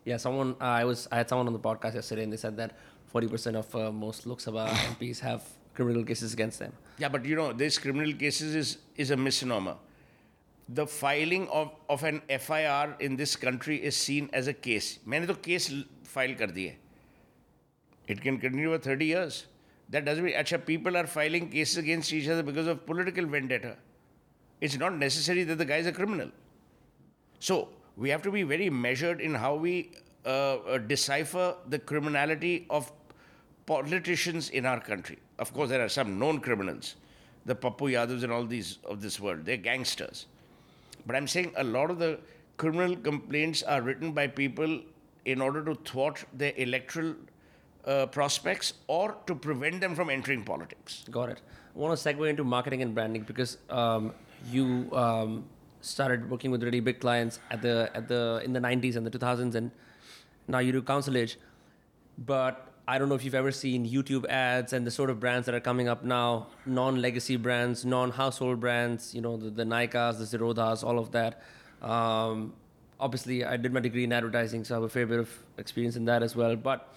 [0.04, 2.56] Yeah, someone uh, I was I had someone on the podcast yesterday, and they said
[2.56, 5.42] that forty percent of uh, most Lok Sabha MPs have
[5.74, 6.72] criminal cases against them.
[6.98, 9.76] Yeah, but you know, this criminal cases is, is a misnomer.
[10.68, 14.98] The filing of, of an FIR in this country is seen as a case.
[15.06, 16.76] मैंने तो case l- file कर दी है.
[18.08, 19.46] It can continue for 30 years.
[19.88, 23.76] That doesn't mean, अच्छा, people are filing cases against each other because of political vendetta.
[24.60, 26.30] It's not necessary that the guy is a criminal.
[27.38, 29.91] So we have to be very measured in how we
[30.25, 32.91] uh, uh, decipher the criminality of
[33.65, 35.17] politicians in our country.
[35.39, 36.95] Of course, there are some known criminals,
[37.45, 39.45] the Pappu Yadavs and all these of this world.
[39.45, 40.25] They're gangsters.
[41.05, 42.19] But I'm saying a lot of the
[42.57, 44.81] criminal complaints are written by people
[45.25, 47.15] in order to thwart their electoral
[47.85, 51.05] uh, prospects or to prevent them from entering politics.
[51.11, 51.41] Got it.
[51.75, 54.13] I want to segue into marketing and branding because um,
[54.49, 55.45] you um,
[55.85, 59.11] started working with really big clients at the at the in the 90s and the
[59.11, 59.71] 2000s, and
[60.47, 61.37] now you do counselage.
[62.17, 65.45] But I don't know if you've ever seen YouTube ads and the sort of brands
[65.47, 69.13] that are coming up now, non-legacy brands, non-household brands.
[69.15, 71.41] You know, the, the Nykaas, the Zerodhas, all of that.
[71.81, 72.53] Um,
[72.99, 75.95] obviously, I did my degree in advertising, so I have a fair bit of experience
[75.95, 76.55] in that as well.
[76.55, 76.93] But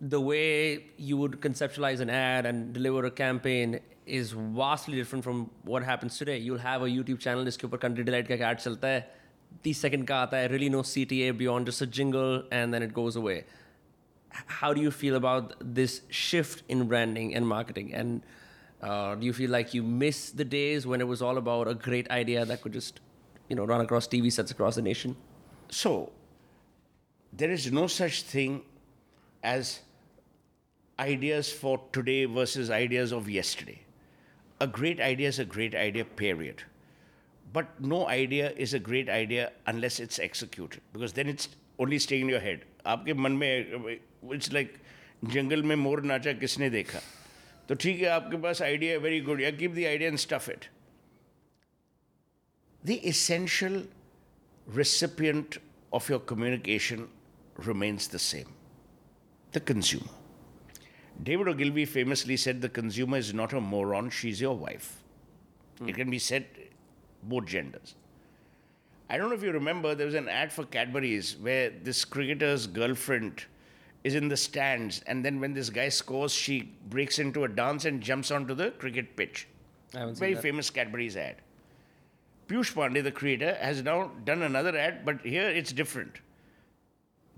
[0.00, 5.49] the way you would conceptualize an ad and deliver a campaign is vastly different from
[5.63, 6.37] what happens today.
[6.37, 9.01] You'll have a YouTube channel जिसके ऊपर country delight का एक ad चलता है
[9.65, 12.93] 30 second का आता है really no CTA beyond just a jingle and then it
[12.99, 13.37] goes away.
[14.35, 17.93] H- How do you feel about this shift in branding and marketing?
[17.93, 18.21] And
[18.81, 21.75] uh, do you feel like you miss the days when it was all about a
[21.75, 22.99] great idea that could just,
[23.47, 25.15] you know, run across TV sets across the nation?
[25.69, 26.11] So,
[27.31, 28.61] there is no such thing
[29.43, 29.79] as
[30.99, 33.79] ideas for today versus ideas of yesterday.
[34.59, 36.63] A great idea is a great idea, period.
[37.51, 42.23] But no idea is a great idea unless it's executed, because then it's only staying
[42.23, 42.63] in your head.
[42.85, 43.99] आपके मन में
[44.37, 44.79] it's like
[45.23, 46.99] जंगल में मोर नाचा किसने देखा
[47.67, 49.39] तो ठीक है आपके पास idea है very good.
[49.39, 50.67] Yeah, keep the idea and stuff it.
[52.83, 53.83] The essential
[54.67, 55.57] recipient
[55.91, 57.07] of your communication
[57.57, 58.51] remains the same
[59.51, 60.16] the consumer.
[61.22, 65.02] David Ogilvy famously said the consumer is not a moron, she's your wife.
[65.86, 66.46] It can be said
[67.22, 67.94] both genders.
[69.10, 72.66] I don't know if you remember, there was an ad for Cadbury's where this cricketer's
[72.66, 73.44] girlfriend
[74.04, 77.84] is in the stands, and then when this guy scores, she breaks into a dance
[77.84, 79.48] and jumps onto the cricket pitch.
[79.94, 81.36] I haven't seen Very famous Cadbury's ad.
[82.48, 86.20] Piyush Pandey, the creator, has now done another ad, but here it's different.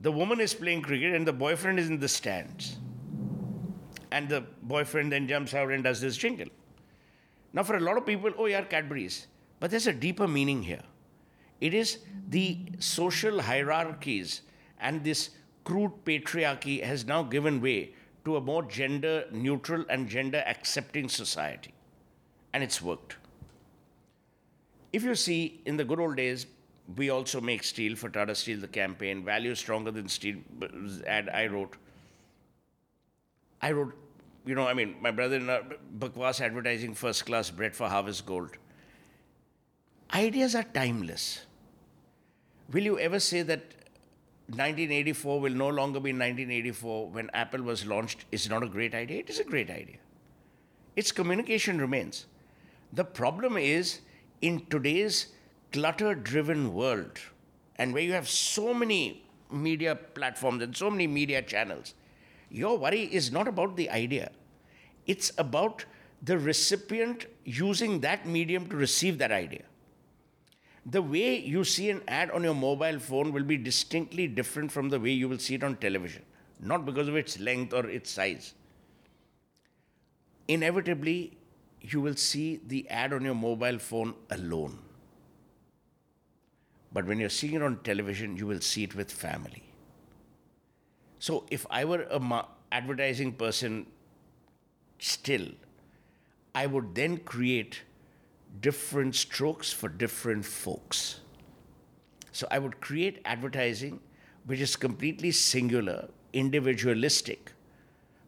[0.01, 2.77] The woman is playing cricket and the boyfriend is in the stands.
[4.13, 6.49] And the boyfriend then jumps out and does this jingle.
[7.53, 9.27] Now, for a lot of people, oh, yeah, Cadbury's.
[9.59, 10.83] But there's a deeper meaning here.
[11.61, 14.43] It is the social hierarchies
[14.81, 15.31] and this
[15.65, 17.93] crude patriarchy has now given way
[18.25, 21.75] to a more gender neutral and gender accepting society.
[22.53, 23.17] And it's worked.
[24.93, 26.47] If you see, in the good old days,
[26.97, 30.39] we also make steel for Tata Steel, the campaign, value stronger than steel
[31.07, 31.77] ad I wrote.
[33.63, 33.95] I wrote,
[34.47, 35.61] you know, I mean, my brother in law,
[35.99, 38.57] Bakwas advertising first class bread for Harvest Gold.
[40.15, 41.47] Ideas are timeless.
[42.73, 43.61] Will you ever say that
[44.47, 49.19] 1984 will no longer be 1984 when Apple was launched is not a great idea?
[49.21, 49.99] It is a great idea.
[50.97, 52.27] Its communication remains.
[52.93, 54.01] The problem is
[54.41, 55.29] in today's
[55.73, 57.21] clutter driven world
[57.77, 61.95] and where you have so many media platforms and so many media channels,
[62.51, 64.31] your worry is not about the idea.
[65.07, 65.85] It's about
[66.23, 69.63] the recipient using that medium to receive that idea.
[70.85, 74.89] The way you see an ad on your mobile phone will be distinctly different from
[74.89, 76.23] the way you will see it on television,
[76.59, 78.55] not because of its length or its size.
[80.49, 81.37] Inevitably,
[81.81, 84.79] you will see the ad on your mobile phone alone.
[86.93, 89.70] But when you're seeing it on television, you will see it with family.
[91.21, 93.87] So if I were a ma- advertising person
[94.99, 95.47] still,
[96.55, 97.83] I would then create
[98.61, 101.21] different strokes for different folks.
[102.33, 104.01] So I would create advertising
[104.47, 107.53] which is completely singular, individualistic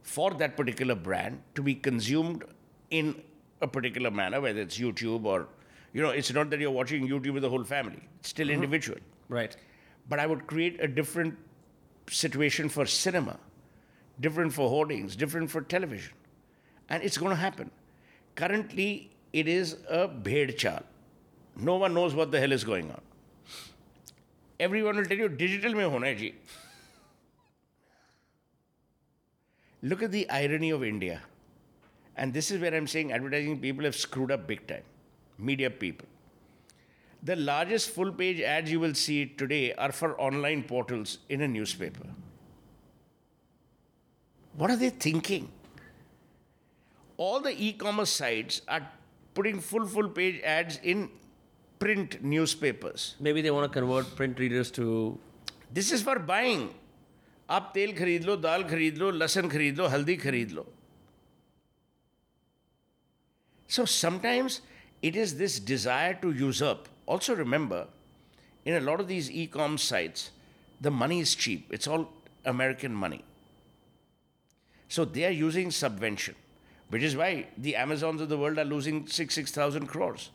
[0.03, 2.45] for that particular brand to be consumed
[2.91, 3.23] in
[3.63, 5.49] a particular manner, whether it's YouTube or,
[5.95, 8.55] you know, it's not that you're watching YouTube with the whole family, it's still mm-hmm.
[8.55, 8.99] individual.
[9.31, 9.57] Right.
[10.11, 11.39] But I would create a different
[12.09, 13.39] situation for cinema,
[14.21, 16.15] different for hoardings, different for television.
[16.89, 17.71] And it's going to happen.
[18.35, 20.83] Currently, it is a bhed chal.
[21.57, 23.01] No one knows what the hell is going on.
[24.61, 26.35] Everyone will tell you digital mein hona ji.
[29.83, 31.23] Look at the irony of India.
[32.17, 34.85] And this is where I'm saying advertising people have screwed up big time.
[35.39, 36.07] Media people.
[37.24, 41.48] The largest full page ads you will see today are for online portals in a
[41.48, 42.08] newspaper.
[44.56, 45.50] What are they thinking?
[47.18, 48.88] All the e commerce sites are
[49.34, 51.10] putting full, full page ads in
[51.80, 53.16] print newspapers.
[53.20, 55.20] Maybe they want to convert print readers to.
[55.74, 56.70] This is for buying.
[57.50, 60.66] आप तेल खरीद लो दाल खरीद लो लहसुन खरीद लो हल्दी खरीद लो
[63.76, 64.62] So sometimes
[65.08, 66.88] it is this desire to usurp.
[67.07, 67.87] also remember,
[68.65, 70.31] in a lot of these e-com sites,
[70.81, 71.69] the money is cheap.
[71.71, 72.09] It's all
[72.45, 73.25] American money.
[74.89, 76.35] So they are using subvention,
[76.91, 80.31] which is why the Amazons of the world are losing six, six thousand crores,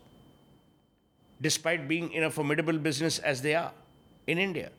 [1.40, 3.72] despite being in a formidable business as they are
[4.26, 4.72] in India.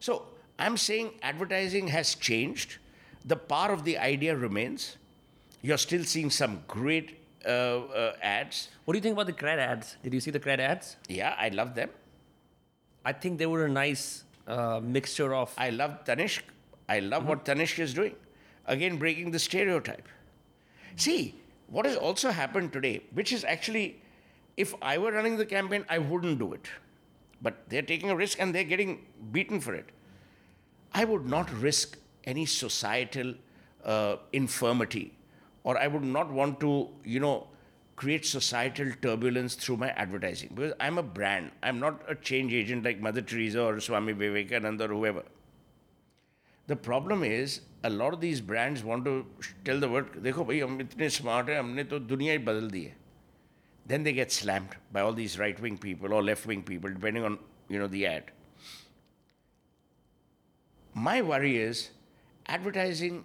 [0.00, 0.26] So
[0.58, 2.78] I'm saying advertising has changed.
[3.24, 4.96] The power of the idea remains.
[5.62, 8.68] You're still seeing some great ads.
[8.84, 9.96] What do you think about the CRED ads?
[10.02, 10.96] Did you see the CRED ads?
[11.08, 11.90] Yeah, I love them.
[13.04, 15.52] I think they were a nice uh, mixture of.
[15.58, 16.42] I love Tanishq.
[16.88, 18.14] I love what Tanishq is doing.
[18.66, 20.08] Again, breaking the stereotype.
[20.96, 21.34] See,
[21.68, 24.00] what has also happened today, which is actually,
[24.56, 26.68] if I were running the campaign, I wouldn't do it.
[27.42, 29.90] But they're taking a risk and they're getting beaten for it.
[30.92, 33.34] I would not risk any societal
[33.84, 35.12] uh, infirmity,
[35.64, 37.48] or I would not want to, you know,
[37.96, 41.52] create societal turbulence through my advertising because I'm a brand.
[41.62, 45.22] I'm not a change agent like Mother Teresa or Swami Vivekananda or whoever.
[46.66, 49.26] The problem is a lot of these brands want to
[49.64, 52.84] tell the world, "Dekho, bhai, hum itne smart hai, humne to dunia hi badal di
[52.86, 52.94] hai."
[53.86, 57.78] Then they get slammed by all these right-wing people or left-wing people, depending on you
[57.78, 58.32] know the ad.
[60.94, 61.90] My worry is
[62.46, 63.24] advertising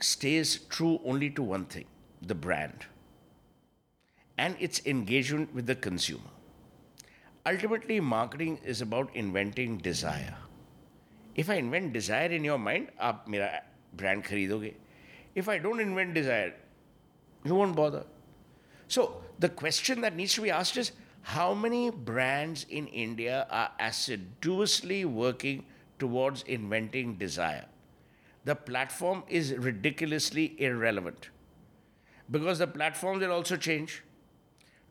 [0.00, 1.86] stays true only to one thing
[2.20, 2.86] the brand
[4.36, 6.30] and its engagement with the consumer.
[7.46, 10.36] Ultimately, marketing is about inventing desire.
[11.34, 13.62] If I invent desire in your mind, आप मेरा
[13.96, 14.72] brand खरीदोगे.
[15.34, 16.54] If I don't invent desire,
[17.44, 18.04] you won't bother.
[18.88, 23.70] So the question that needs to be asked is how many brands in India are
[23.80, 25.64] assiduously working
[25.98, 27.66] towards inventing desire?
[28.45, 31.29] the platform is ridiculously irrelevant
[32.31, 34.03] because the platform will also change.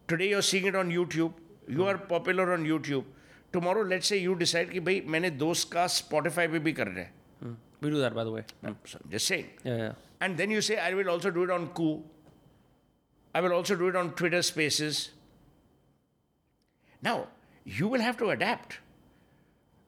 [0.07, 1.33] Today you're seeing it on YouTube.
[1.69, 3.05] You are popular on YouTube.
[3.53, 7.07] Tomorrow, let's say you decide कि भाई मैंने दोस्त का Spotify पे भी करना
[7.43, 7.55] Hmm.
[7.81, 8.45] We do that by the way.
[8.63, 8.73] Hmm.
[8.85, 9.47] So I'm just saying.
[9.65, 9.93] Yeah, yeah.
[10.21, 12.03] And then you say I will also do it on Koo."
[13.35, 15.11] I will also do it on Twitter Spaces.
[17.03, 17.29] Now
[17.65, 18.79] you will have to adapt.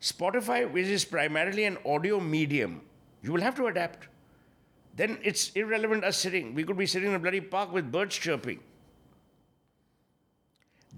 [0.01, 2.81] Spotify, which is primarily an audio medium,
[3.23, 4.09] you will have to adapt.
[4.97, 6.55] Then it's irrelevant us sitting.
[6.55, 8.61] We could be sitting in a bloody park with birds chirping.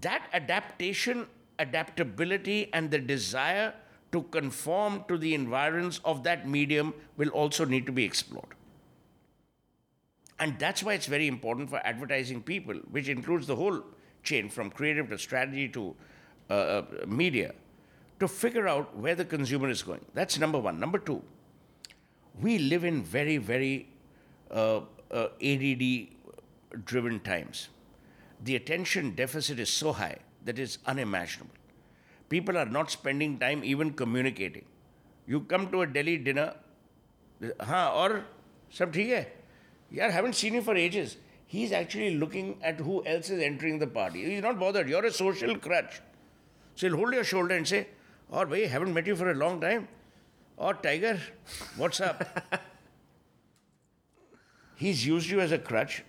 [0.01, 1.27] That adaptation,
[1.59, 3.75] adaptability, and the desire
[4.13, 8.55] to conform to the environs of that medium will also need to be explored.
[10.39, 13.83] And that's why it's very important for advertising people, which includes the whole
[14.23, 15.95] chain from creative to strategy to
[16.51, 17.55] uh, uh, media,
[18.19, 20.05] to figure out where the consumer is going.
[20.15, 20.81] That's number one.
[20.81, 21.23] Number two,
[22.42, 23.88] we live in very, very
[24.52, 26.08] uh, uh, ADD
[26.86, 27.70] driven times.
[28.44, 31.54] The attention deficit is so high that it's unimaginable.
[32.30, 34.66] People are not spending time even communicating.
[35.26, 36.54] You come to a Delhi dinner,
[37.42, 38.22] हाँ और
[38.78, 39.34] सब ठीक है
[39.94, 41.18] यार haven't seen him for ages.
[41.46, 44.24] He's actually looking at who else is entering the party.
[44.26, 44.90] He's not bothered.
[44.90, 46.02] You're a social crutch.
[46.76, 47.88] So he'll hold your shoulder and say,
[48.30, 49.88] "Or bhai, haven't met you for a long time.
[50.63, 51.19] Or Tiger,
[51.77, 52.25] what's up?"
[54.83, 56.03] he's used you as a crutch.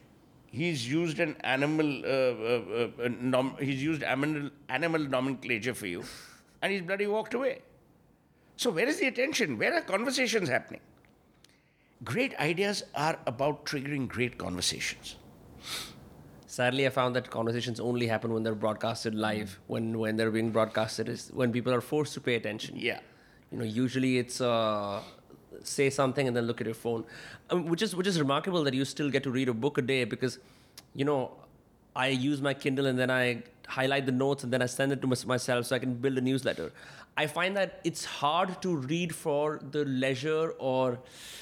[0.46, 1.88] He's used an animal.
[2.06, 6.04] Uh, uh, uh, nom- he's used animal, animal nomenclature for you,
[6.62, 7.54] and he's bloody walked away.
[8.58, 9.58] So where is the attention?
[9.58, 10.82] Where are conversations happening?
[12.04, 15.16] Great ideas are about triggering great conversations.
[16.46, 19.58] Sadly, I found that conversations only happen when they're broadcasted live.
[19.66, 22.78] When when they're being broadcasted is when people are forced to pay attention.
[22.92, 23.00] Yeah.
[23.54, 25.00] You know, usually it's uh,
[25.64, 27.04] say something and then look at your phone,
[27.52, 29.84] um, which is which is remarkable that you still get to read a book a
[29.84, 30.40] day because,
[30.96, 31.32] you know,
[31.96, 35.04] I use my Kindle and then I highlight the notes and then I send it
[35.04, 36.72] to myself so I can build a newsletter.
[37.16, 40.98] I find that it's hard to read for the leisure or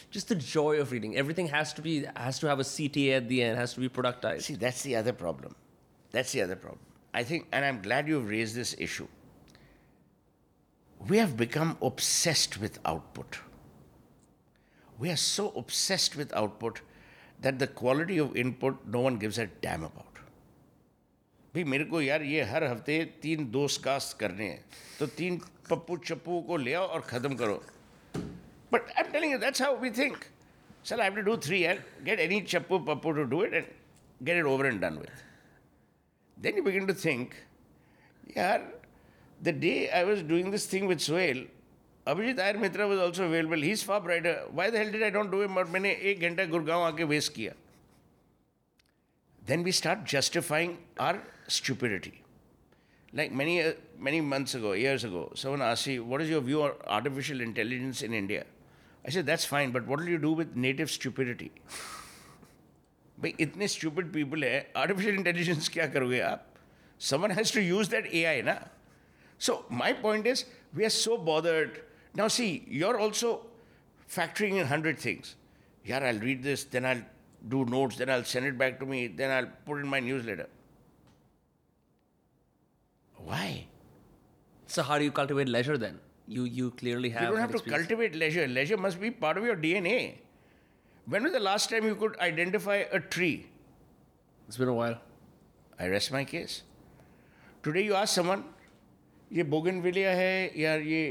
[0.09, 1.15] just the joy of reading.
[1.15, 3.87] Everything has to be has to have a CTA at the end, has to be
[3.87, 4.41] productized.
[4.41, 5.55] See, that's the other problem.
[6.11, 6.81] That's the other problem.
[7.13, 9.07] I think, and I'm glad you've raised this issue
[11.00, 13.38] We have become obsessed with output.
[14.98, 16.80] We are so obsessed with output
[17.40, 20.12] that the quality of input no one gives a damn about.
[21.54, 24.64] भाई मेरे को यार ये हर हफ्ते तीन दोस्त cast करने हैं
[24.98, 27.54] तो तीन पप्पू चप्पू को ले आओ और ख़त्म करो
[28.72, 30.24] but I am telling you that's how we think
[30.88, 33.72] sir I have to do three यार गेट एनी चप्पू पप्पू to do it and
[34.24, 35.22] get it over and done with.
[36.36, 37.36] Then you begin to think,
[38.34, 38.62] yeah,
[39.41, 41.45] the day I was doing this thing with Swail,
[42.07, 43.57] Abhijit Iyer Mitra was also available.
[43.57, 44.43] He's far brighter.
[44.51, 45.55] Why the hell did I not do him?
[45.55, 47.53] But a एक घंटा गुड़गांव आके waste
[49.45, 52.21] Then we start justifying our stupidity.
[53.13, 56.61] Like many uh, many months ago, years ago, someone asked me, "What is your view
[56.63, 58.45] on artificial intelligence in India?"
[59.05, 61.51] I said, "That's fine, but what will you do with native stupidity?"
[63.21, 66.45] भाई इतने stupid people है artificial intelligence क्या करोगे आप
[67.09, 68.53] someone has to use that A I ना
[69.45, 71.81] so my point is, we are so bothered.
[72.13, 73.47] Now see, you're also
[74.07, 75.35] factoring in hundred things.
[75.83, 77.01] Yeah, I'll read this, then I'll
[77.49, 80.47] do notes, then I'll send it back to me, then I'll put in my newsletter.
[83.17, 83.65] Why?
[84.67, 85.99] So how do you cultivate leisure then?
[86.27, 87.23] You you clearly have.
[87.23, 87.87] You don't have to experience.
[87.87, 88.47] cultivate leisure.
[88.47, 89.99] Leisure must be part of your DNA.
[91.07, 93.47] When was the last time you could identify a tree?
[94.47, 95.01] It's been a while.
[95.79, 96.61] I rest my case.
[97.63, 98.43] Today you ask someone,
[99.31, 101.03] ये bougainvillea है या ये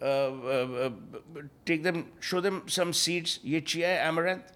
[0.00, 0.90] uh, uh,
[1.64, 3.40] take them, show them some seeds.
[3.44, 4.52] ये chia है amaranth.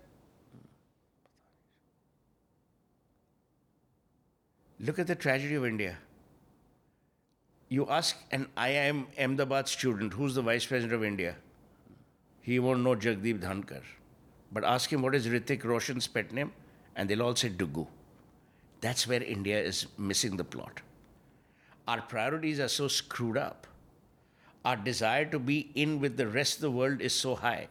[4.80, 5.98] Look at the tragedy of India.
[7.68, 11.36] You ask an IIM Ahmedabad student who's the vice president of India.
[12.40, 13.82] He won't know Jagdeep Dhankar.
[14.52, 16.52] But ask him what is Ritik Roshan's pet name,
[16.96, 17.86] and they'll all say Dugu.
[18.80, 20.82] That's where India is missing the plot.
[21.88, 23.66] Our priorities are so screwed up.
[24.64, 27.68] Our desire to be in with the rest of the world is so high.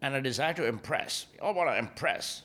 [0.00, 1.26] And our desire to impress.
[1.32, 2.42] We all want to impress.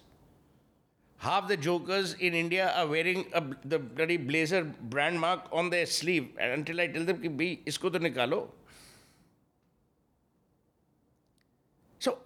[1.18, 5.86] Half the jokers in India are wearing a, the bloody blazer brand mark on their
[5.86, 8.50] sleeve and until I tell them, ki be, isko to nikalo.
[12.00, 12.18] So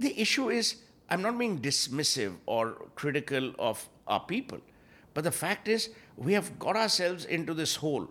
[0.00, 0.76] the issue is,
[1.08, 4.58] I'm not being dismissive or critical of our people.
[5.14, 5.90] But the fact is,
[6.20, 8.08] we have got ourselves into this hole.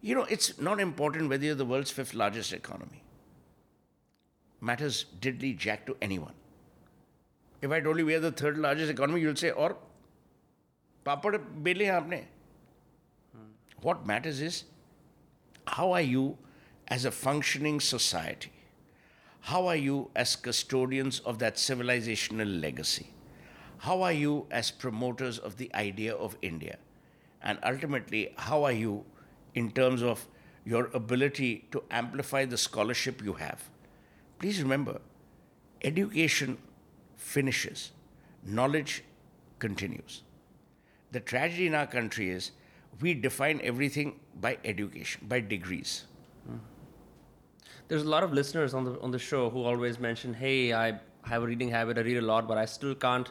[0.00, 3.02] You know, it's not important whether you're the world's fifth largest economy.
[4.60, 6.34] Matters diddly jack to anyone.
[7.62, 9.76] If I told you we are the third largest economy, you'll say, or
[11.04, 12.24] papad bele aapne.
[13.80, 14.64] What matters is,
[15.68, 16.36] how are you
[16.88, 18.52] as a functioning society?
[19.40, 23.10] How are you as custodians of that civilizational legacy?
[23.78, 26.78] How are you as promoters of the idea of India?
[27.46, 29.04] And ultimately, how are you
[29.54, 30.26] in terms of
[30.64, 33.68] your ability to amplify the scholarship you have?
[34.40, 35.00] Please remember,
[35.82, 36.58] education
[37.16, 37.92] finishes,
[38.44, 39.04] knowledge
[39.60, 40.22] continues.
[41.12, 42.50] The tragedy in our country is
[43.00, 46.04] we define everything by education, by degrees.
[47.86, 50.86] There's a lot of listeners on the on the show who always mention, "Hey, I
[51.32, 51.98] have a reading habit.
[51.98, 53.30] I read a lot, but I still can't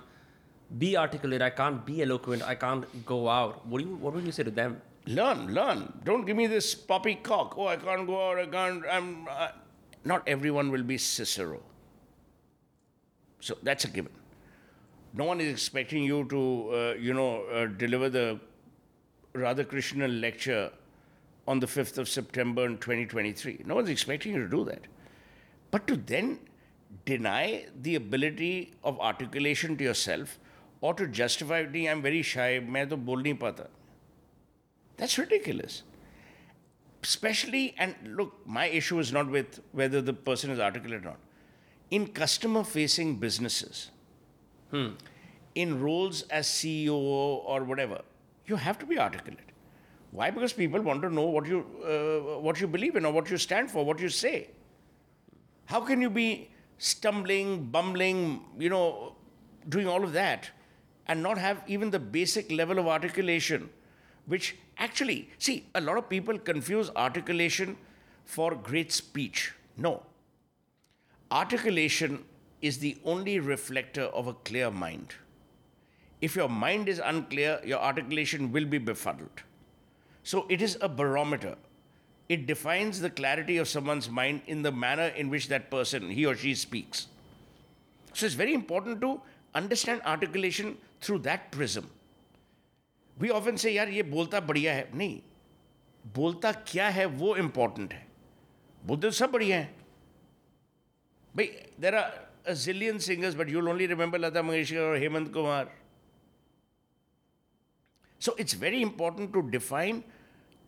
[0.79, 1.41] be articulate.
[1.41, 2.43] I can't be eloquent.
[2.43, 4.81] I can't go out." What do you What would you say to them?
[5.07, 5.93] Learn, learn.
[6.03, 7.55] Don't give me this poppycock.
[7.57, 8.39] Oh, I can't go out.
[8.39, 8.83] I can't.
[8.89, 9.27] I'm.
[10.03, 11.61] Not everyone will be Cicero.
[13.39, 14.11] So that's a given.
[15.13, 18.39] No one is expecting you to, uh, you know, uh, deliver the
[19.33, 20.71] Radhakrishnan lecture
[21.47, 23.61] on the 5th of September in 2023.
[23.65, 24.81] No one's expecting you to do that.
[25.71, 26.39] But to then
[27.05, 30.39] deny the ability of articulation to yourself
[30.84, 33.68] or to justify, "Nee, I'm very shy, मैं तो बोल नहीं पाता.
[34.96, 35.82] That's ridiculous.
[37.02, 41.18] Especially, and look, my issue is not with whether the person is articulate or not.
[41.90, 43.90] In customer facing businesses,
[45.54, 48.02] in roles as CEO or whatever,
[48.46, 49.50] you have to be articulate.
[50.12, 50.30] Why?
[50.30, 53.38] Because people want to know what you, uh, what you believe in or what you
[53.38, 54.50] stand for, what you say.
[55.66, 59.14] How can you be stumbling, bumbling, you know,
[59.68, 60.50] doing all of that
[61.07, 63.69] and not have even the basic level of articulation,
[64.25, 67.77] which actually, see, a lot of people confuse articulation
[68.25, 69.53] for great speech.
[69.77, 70.03] No.
[71.31, 72.23] Articulation
[72.61, 75.13] is the only reflector of a clear mind.
[76.21, 79.43] If your mind is unclear, your articulation will be befuddled.
[80.23, 81.55] So it is a barometer.
[82.29, 86.25] It defines the clarity of someone's mind in the manner in which that person, he
[86.25, 87.07] or she, speaks.
[88.13, 89.21] So it's very important to
[89.53, 91.90] understand articulation through that prism.
[93.18, 95.20] We often say, यार ये बोलता बढ़िया है नहीं
[96.14, 98.06] बोलता क्या है वो इम्पोर्टेंट है
[98.86, 99.74] बोलते तो सब बढ़िया है
[101.36, 101.46] भाई
[101.80, 105.68] there are a zillion singers, but you'll only remember Lata Mangeshkar or Hemant Kumar.
[108.18, 110.04] So it's very important to define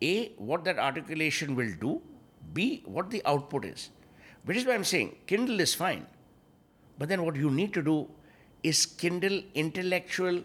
[0.00, 2.00] A, what that articulation will do,
[2.52, 3.90] B, what the output is.
[4.44, 6.06] Which is why I'm saying Kindle is fine.
[6.98, 8.08] But then what you need to do
[8.63, 10.43] is kindle intellectual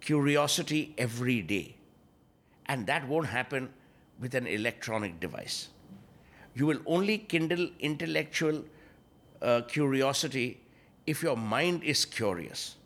[0.00, 1.76] curiosity every day.
[2.66, 3.70] And that won't happen
[4.20, 5.68] with an electronic device.
[6.54, 8.64] You will only kindle intellectual
[9.42, 10.60] uh, curiosity
[11.06, 12.76] if your mind is curious.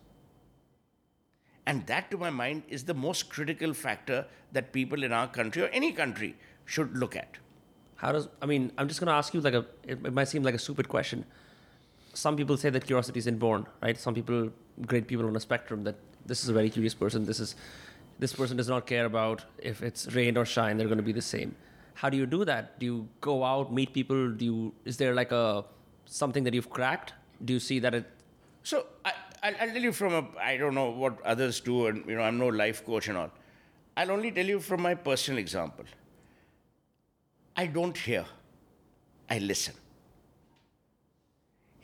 [1.67, 5.63] And that, to my mind, is the most critical factor that people in our country
[5.63, 7.37] or any country should look at.
[7.97, 10.29] How does, I mean, I'm just going to ask you like a, it, it might
[10.29, 11.27] seem like a stupid question.
[12.19, 13.97] Some people say that curiosity is inborn, right?
[13.97, 14.51] Some people,
[14.87, 15.95] great people on a spectrum, that
[16.27, 17.25] this is a very curious person.
[17.25, 17.55] This is,
[18.19, 21.13] this person does not care about if it's rain or shine, they're going to be
[21.13, 21.55] the same.
[21.95, 22.81] How do you do that?
[22.81, 24.33] Do you go out, meet people?
[24.33, 25.65] Do you, is there like a,
[26.07, 27.13] something that you've cracked?
[27.45, 28.05] Do you see that it,
[28.65, 29.13] So I,
[29.45, 32.37] I'll tell you from a, I don't know what others do, and you know, I'm
[32.37, 33.31] no life coach and all.
[33.97, 35.85] I'll only tell you from my personal example.
[37.57, 38.25] I don't hear,
[39.31, 39.75] I listen.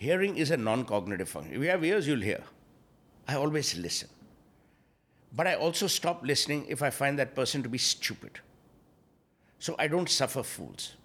[0.05, 1.55] Hearing is a non cognitive function.
[1.57, 2.43] If you have ears, you'll hear.
[3.27, 4.11] I always listen.
[5.35, 8.41] But I also stop listening if I find that person to be stupid.
[9.59, 10.97] So I don't suffer fools.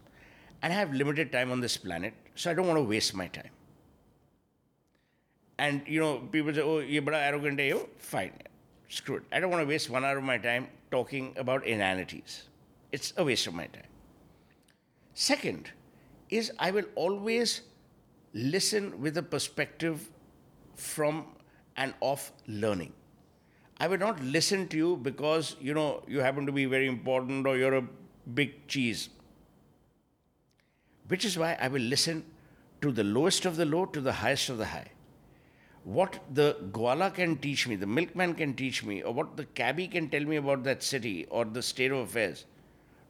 [0.61, 3.27] And I have limited time on this planet, so I don't want to waste my
[3.27, 3.55] time.
[5.57, 7.79] And you know, people say, "Oh, ye bada arrogant hai yo."
[8.09, 8.35] Fine,
[8.99, 9.31] screw it.
[9.31, 12.37] I don't want to waste one hour of my time talking about inanities.
[12.91, 13.89] It's a waste of my time.
[15.29, 15.75] Second,
[16.41, 17.59] is I will always
[18.33, 20.09] listen with a perspective
[20.75, 21.25] from
[21.77, 22.93] and of learning.
[23.79, 27.47] I will not listen to you because you know you happen to be very important
[27.47, 27.87] or you're a
[28.33, 29.09] big cheese.
[31.07, 32.25] Which is why I will listen
[32.81, 34.91] to the lowest of the low to the highest of the high
[35.83, 39.87] what the Gwala can teach me, the milkman can teach me, or what the cabbie
[39.87, 42.45] can tell me about that city or the state of affairs,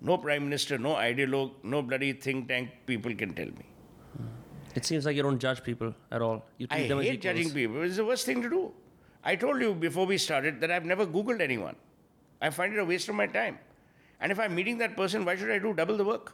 [0.01, 3.65] no prime minister, no ideologue, no bloody think tank people can tell me.
[4.75, 6.45] It seems like you don't judge people at all.
[6.57, 7.23] You treat I them hate equals.
[7.23, 7.81] judging people.
[7.81, 8.71] It's the worst thing to do.
[9.23, 11.75] I told you before we started that I've never Googled anyone.
[12.41, 13.57] I find it a waste of my time.
[14.21, 16.33] And if I'm meeting that person, why should I do double the work?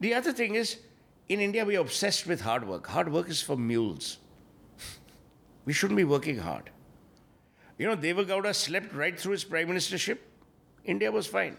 [0.00, 0.78] The other thing is,
[1.28, 2.86] in India, we are obsessed with hard work.
[2.86, 4.18] Hard work is for mules.
[5.64, 6.70] We shouldn't be working hard.
[7.78, 10.18] You know, Deve Gowda slept right through his prime ministership.
[10.84, 11.56] India was fine.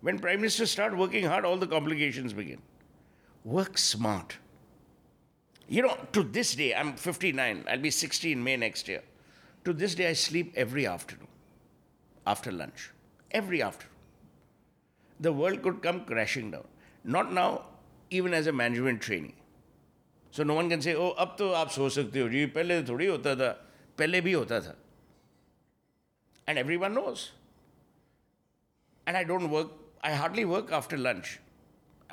[0.00, 2.60] When prime ministers start working hard, all the complications begin
[3.43, 4.37] Work smart.
[5.67, 9.03] You know, to this day, I'm 59, I'll be 60 in May next year.
[9.65, 11.27] To this day, I sleep every afternoon,
[12.25, 12.91] after lunch.
[13.31, 13.95] Every afternoon.
[15.19, 16.65] The world could come crashing down.
[17.03, 17.65] Not now,
[18.09, 19.35] even as a management trainee.
[20.31, 23.05] So no one can say, oh, अब तो आप सो सकते हो जी पहले थोड़ी
[23.05, 23.49] होता था
[23.97, 24.75] पहले भी होता था
[26.47, 27.31] and everyone knows
[29.07, 29.71] and I don't work
[30.03, 31.39] I hardly work after lunch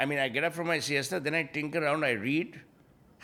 [0.01, 2.59] I mean I get up from my siesta then I tinker around I read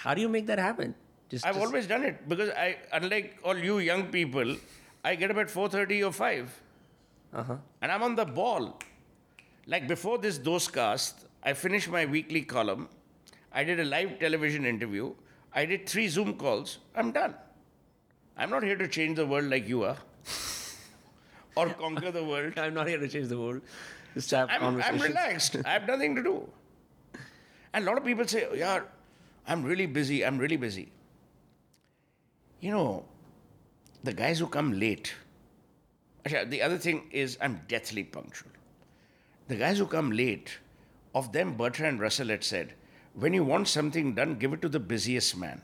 [0.01, 0.93] How do you make that happen?
[1.29, 4.55] Just, I've just- always done it because I, unlike all you young people,
[5.03, 6.61] I get up at 4:30 or 5,
[7.33, 7.55] uh-huh.
[7.81, 8.79] and I'm on the ball.
[9.65, 12.87] Like before this Dostcast, I finished my weekly column.
[13.51, 15.13] I did a live television interview.
[15.53, 16.77] I did three Zoom calls.
[16.95, 17.33] I'm done.
[18.37, 19.97] I'm not here to change the world like you are,
[21.55, 22.59] or conquer the world.
[22.67, 23.61] I'm not here to change the world.
[24.13, 25.57] Just have I'm, I'm relaxed.
[25.65, 26.37] I have nothing to do.
[27.73, 28.81] And a lot of people say, oh, yeah,
[29.47, 30.25] I'm really busy.
[30.25, 30.91] I'm really busy.
[32.59, 33.05] You know,
[34.03, 35.13] the guys who come late.
[36.25, 38.51] The other thing is I'm deathly punctual.
[39.47, 40.57] The guys who come late,
[41.15, 42.73] of them, Bertrand Russell had said,
[43.13, 45.61] when you want something done, give it to the busiest man.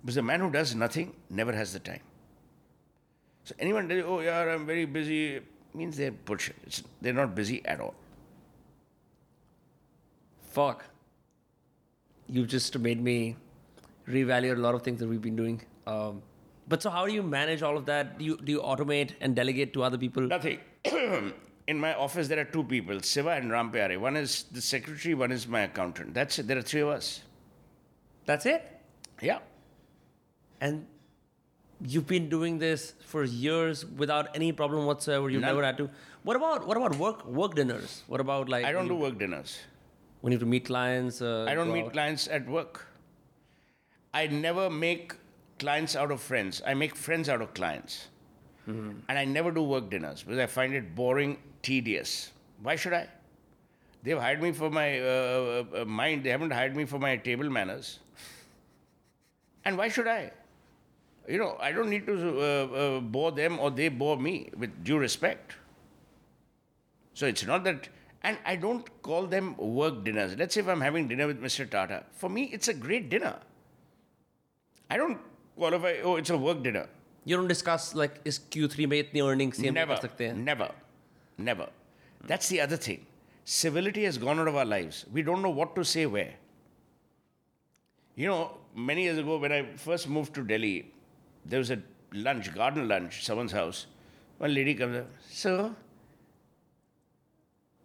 [0.00, 2.00] Because the man who does nothing never has the time.
[3.44, 5.40] So anyone tells you, oh, yeah, I'm very busy,
[5.74, 6.56] means they're bullshit.
[6.64, 7.94] It's, they're not busy at all.
[10.50, 10.84] Fuck.
[12.32, 13.36] You've just made me
[14.08, 15.60] reevaluate a lot of things that we've been doing.
[15.86, 16.22] Um,
[16.72, 18.12] But so how do you manage all of that?
[18.18, 20.28] Do you do you automate and delegate to other people?
[20.34, 20.60] Nothing.
[21.72, 23.96] In my office, there are two people, Siva and Rampyare.
[24.04, 26.14] One is the secretary, one is my accountant.
[26.20, 26.48] That's it.
[26.52, 27.10] There are three of us.
[28.30, 28.64] That's it.
[29.30, 29.38] Yeah.
[30.60, 30.86] And
[31.96, 35.30] you've been doing this for years without any problem whatsoever.
[35.30, 35.54] You've None.
[35.54, 35.90] never had to.
[36.30, 38.02] What about what about work work dinners?
[38.06, 39.58] What about like I don't do work dinners.
[40.22, 41.20] When you have to meet clients?
[41.20, 41.92] Uh, I don't meet out?
[41.92, 42.86] clients at work.
[44.14, 45.14] I never make
[45.58, 46.62] clients out of friends.
[46.66, 48.08] I make friends out of clients.
[49.08, 52.30] And I never do work dinners because I find it boring, tedious.
[52.62, 53.08] Why should I?
[54.02, 56.24] They've hired me for my uh, uh, uh, mind.
[56.24, 57.98] They haven't hired me for my table manners.
[59.64, 60.32] And why should I?
[61.28, 64.84] You know, I don't need to uh, uh, bore them or they bore me with
[64.84, 65.54] due respect.
[67.14, 67.88] So it's not that,
[68.23, 70.35] and I don't call them work dinners.
[70.37, 71.69] Let's say if I'm having dinner with Mr.
[71.69, 73.35] Tata, for me it's a great dinner.
[74.89, 75.19] I don't
[75.55, 76.87] qualify, oh, it's a work dinner.
[77.25, 80.35] You don't discuss like is Q3 में इतनी earnings CM Never, कर सकते हैं?
[80.43, 80.71] never,
[81.37, 81.69] never.
[82.25, 83.05] That's the other thing.
[83.43, 85.05] Civility has gone out of our lives.
[85.13, 86.33] We don't know what to say where.
[88.15, 90.91] You know, many years ago when I first moved to Delhi,
[91.45, 91.79] there was a
[92.13, 93.85] lunch, garden lunch, someone's house.
[94.37, 95.75] One lady comes up, Sir,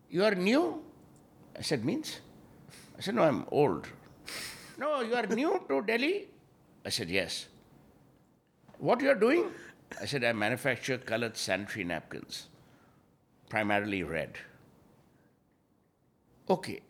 [0.09, 0.81] you are new?
[1.57, 2.19] I said, Means?
[2.97, 3.87] I said, No, I'm old.
[4.79, 6.27] No, you are new to Delhi?
[6.85, 7.47] I said, Yes.
[8.79, 9.49] What you are doing?
[9.99, 12.47] I said, I manufacture colored sanitary napkins,
[13.49, 14.37] primarily red.
[16.49, 16.81] Okay,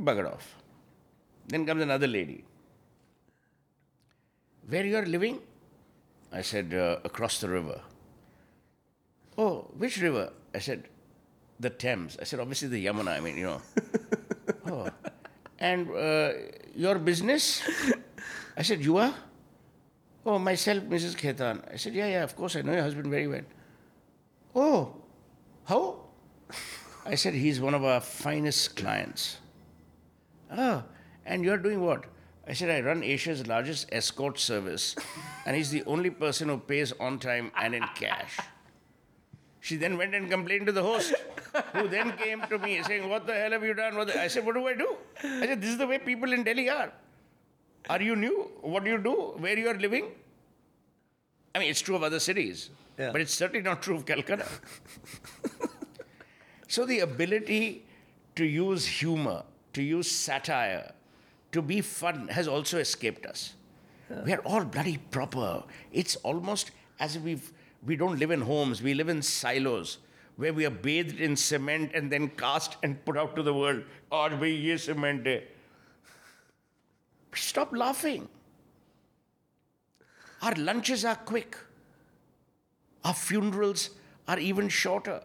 [0.00, 0.54] bugger off.
[1.48, 2.44] Then comes another lady.
[4.68, 5.40] Where you are living?
[6.32, 7.80] I said, uh, across the river.
[9.38, 10.32] Oh, which river?
[10.54, 10.88] I said,
[11.60, 12.16] the Thames.
[12.20, 13.62] I said, obviously the Yamuna, I mean, you know.
[14.66, 14.88] oh.
[15.58, 16.32] And uh,
[16.74, 17.62] your business?
[18.56, 19.14] I said, you are?
[20.24, 21.16] Oh, myself, Mrs.
[21.16, 21.62] Khetan.
[21.72, 23.44] I said, yeah, yeah, of course, I know your husband very well.
[24.54, 24.96] Oh,
[25.64, 26.00] how?
[27.06, 29.38] I said, he's one of our finest clients.
[30.50, 30.84] Ah,
[31.24, 32.04] and you're doing what?
[32.48, 34.94] I said, I run Asia's largest escort service,
[35.44, 38.38] and he's the only person who pays on time and in cash.
[39.66, 41.12] She then went and complained to the host,
[41.72, 43.96] who then came to me saying, What the hell have you done?
[43.96, 44.90] What I said, What do I do?
[45.24, 46.92] I said, This is the way people in Delhi are.
[47.90, 48.48] Are you new?
[48.60, 49.14] What do you do?
[49.38, 50.04] Where you are living?
[51.52, 53.10] I mean, it's true of other cities, Yeah.
[53.10, 54.46] but it's certainly not true of Calcutta.
[56.68, 57.86] so the ability
[58.36, 59.42] to use humor,
[59.72, 60.92] to use satire,
[61.50, 63.54] to be fun has also escaped us.
[64.24, 65.64] We are all bloody proper.
[65.92, 67.52] It's almost as if we've,
[67.86, 69.98] we don't live in homes, we live in silos
[70.36, 73.82] where we are bathed in cement and then cast and put out to the world.
[74.12, 75.42] "Aaj bhai ye cement hai."
[77.34, 78.28] Stop laughing.
[80.42, 81.56] Our lunches are quick.
[83.04, 83.90] Our funerals
[84.28, 85.22] are even shorter.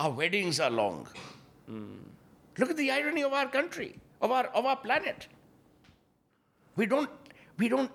[0.00, 1.08] Our weddings are long.
[2.58, 5.26] Look at the irony of our country, of our, of our planet.
[6.76, 7.10] We don't,
[7.58, 7.90] we don't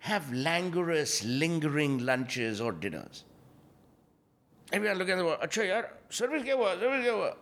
[0.00, 3.24] have languorous, lingering lunches or dinners.
[4.72, 7.34] Everyone looking at the world, Acha yaar, service kya hua, service kya hua?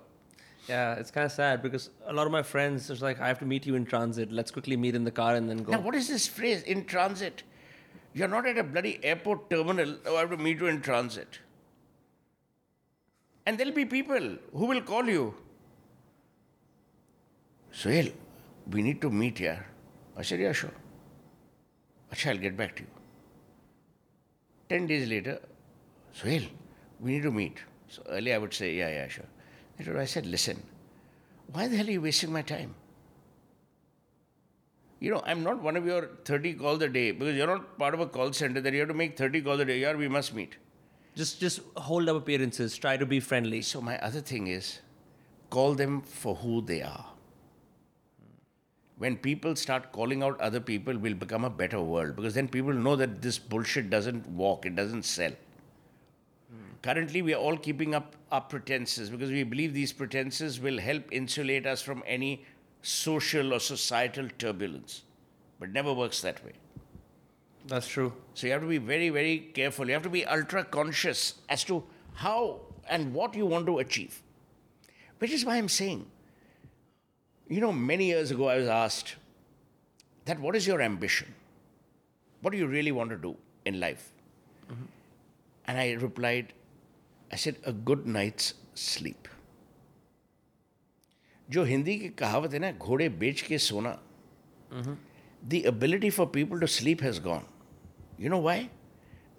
[0.68, 3.38] Yeah, it's kind of sad because a lot of my friends are like, I have
[3.40, 4.30] to meet you in transit.
[4.30, 5.72] Let's quickly meet in the car and then go.
[5.72, 7.42] Now, what is this phrase, in transit?
[8.14, 11.38] You're not at a bloody airport terminal, oh, I have to meet you in transit.
[13.46, 15.34] And there'll be people who will call you.
[17.74, 18.12] Suhel,
[18.70, 19.66] we need to meet here.
[20.16, 20.70] I said, yeah, sure.
[22.12, 22.88] Acha, I'll get back to you.
[24.68, 25.40] Ten days later,
[26.14, 26.46] Suhel,
[27.02, 27.58] we need to meet.
[27.88, 29.26] So earlier I would say, yeah, yeah, sure.
[29.78, 30.62] Later I said, listen,
[31.52, 32.74] why the hell are you wasting my time?
[35.00, 37.92] You know, I'm not one of your 30 calls a day because you're not part
[37.92, 39.80] of a call center that you have to make 30 calls a day.
[39.80, 40.56] Yeah, we must meet.
[41.16, 42.78] Just just hold up appearances.
[42.78, 43.62] Try to be friendly.
[43.62, 44.78] So my other thing is
[45.50, 47.06] call them for who they are.
[48.96, 52.72] When people start calling out other people, we'll become a better world because then people
[52.72, 55.32] know that this bullshit doesn't walk, it doesn't sell.
[56.82, 61.04] Currently, we are all keeping up our pretenses because we believe these pretenses will help
[61.12, 62.44] insulate us from any
[62.82, 65.02] social or societal turbulence.
[65.60, 66.52] But it never works that way.
[67.68, 68.12] That's true.
[68.34, 69.86] So you have to be very, very careful.
[69.86, 71.84] You have to be ultra conscious as to
[72.14, 74.20] how and what you want to achieve.
[75.18, 76.04] Which is why I'm saying,
[77.48, 79.14] you know, many years ago I was asked
[80.24, 81.32] that what is your ambition?
[82.40, 84.10] What do you really want to do in life?
[84.68, 84.82] Mm-hmm.
[85.71, 86.53] And I replied,
[87.31, 89.27] I said, a good night's sleep.
[91.49, 93.97] जो हिंदी की कहावत है ना घोड़े बेच के सोना
[95.47, 97.45] the ability for people to sleep has gone.
[98.17, 98.69] You know why?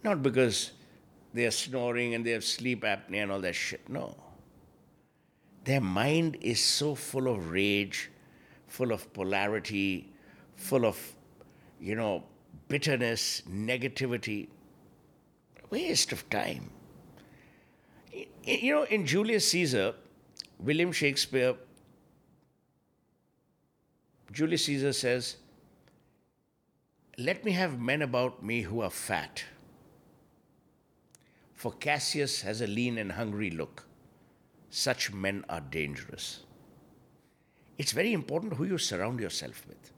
[0.05, 0.73] Not because
[1.35, 3.89] they are snoring and they have sleep apnea and all that shit.
[3.89, 4.17] No.
[5.65, 8.11] Their mind is so full of rage,
[8.69, 10.11] full of polarity,
[10.57, 10.99] full of,
[11.81, 12.23] you know,
[12.69, 14.49] bitterness, negativity.
[15.74, 16.70] Waste of time.
[18.44, 19.96] You know, in Julius Caesar,
[20.60, 21.56] William Shakespeare,
[24.32, 25.38] Julius Caesar says,
[27.18, 29.46] Let me have men about me who are fat.
[31.56, 33.88] For Cassius has a lean and hungry look.
[34.70, 36.42] Such men are dangerous.
[37.80, 39.92] It's very important who you surround yourself with.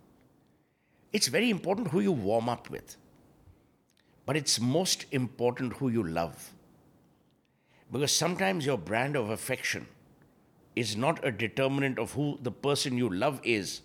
[1.11, 2.95] It's very important who you warm up with.
[4.25, 6.51] But it's most important who you love.
[7.91, 9.87] Because sometimes your brand of affection
[10.75, 13.81] is not a determinant of who the person you love is,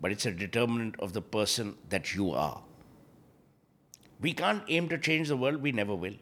[0.00, 2.62] but it's a determinant of the person that you are.
[4.20, 6.16] We can't aim to change the world, we never will.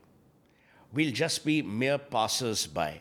[0.92, 3.00] We'll just be mere passers by.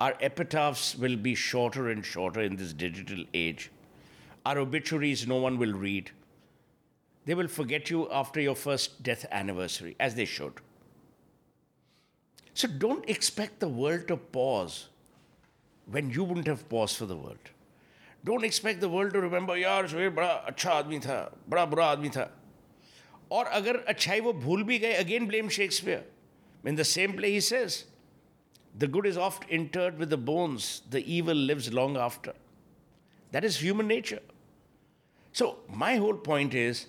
[0.00, 3.70] Our epitaphs will be shorter and shorter in this digital age.
[4.46, 6.10] Our obituaries no one will read
[7.25, 10.53] They will forget you after your first death anniversary, as they should.
[12.53, 14.87] So don't expect the world to pause
[15.91, 17.51] when you wouldn't have paused for the world.
[18.23, 21.17] Don't expect the world to remember, यार सुहेल बड़ा अच्छा आदमी था
[21.49, 22.29] बड़ा बुरा आदमी था
[23.31, 26.03] और अगर अच्छाई वो भूल भी गए again blame Shakespeare.
[26.63, 27.83] In the same play he says,
[28.77, 32.33] the good is oft interred with the bones, the evil lives long after.
[33.31, 34.21] That is human nature.
[35.31, 36.87] So, my whole point is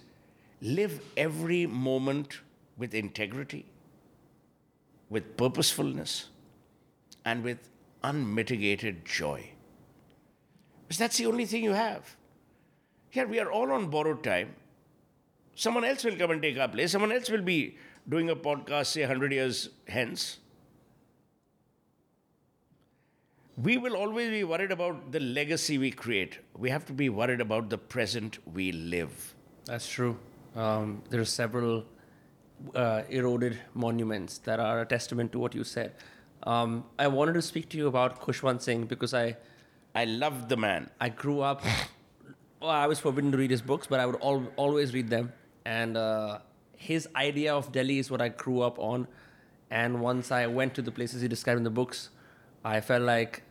[0.62, 2.40] live every moment
[2.78, 3.66] with integrity,
[5.10, 6.30] with purposefulness,
[7.26, 7.70] and with
[8.04, 9.50] unmitigated joy.
[10.88, 12.16] Because that's the only thing you have.
[13.10, 14.56] Here we are all on borrowed time.
[15.56, 16.92] Someone else will come and take our place.
[16.92, 20.38] Someone else will be doing a podcast, say, 100 years hence.
[23.58, 26.40] We will always be worried about the legacy we create.
[26.58, 29.36] We have to be worried about the present we live.
[29.66, 30.18] That's true.
[30.56, 31.86] Um, there are several
[32.76, 35.94] uh, eroded monuments that are a testament to what you said.
[36.44, 39.38] Um, I wanted to speak to you about Khushwant Singh because I
[39.94, 40.90] I love the man.
[41.00, 41.64] I grew up.
[42.62, 45.34] Well, I was forbidden to read his books, but I would al- always read them.
[45.66, 46.40] And uh,
[46.78, 49.08] his idea of Delhi is what I grew up on.
[49.72, 52.10] And once I went to the places he described in the books,
[52.64, 53.42] I felt like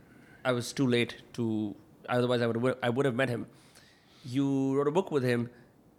[0.45, 1.75] I was too late to.
[2.09, 3.47] Otherwise, I would I would have met him.
[4.25, 5.51] You wrote a book with him.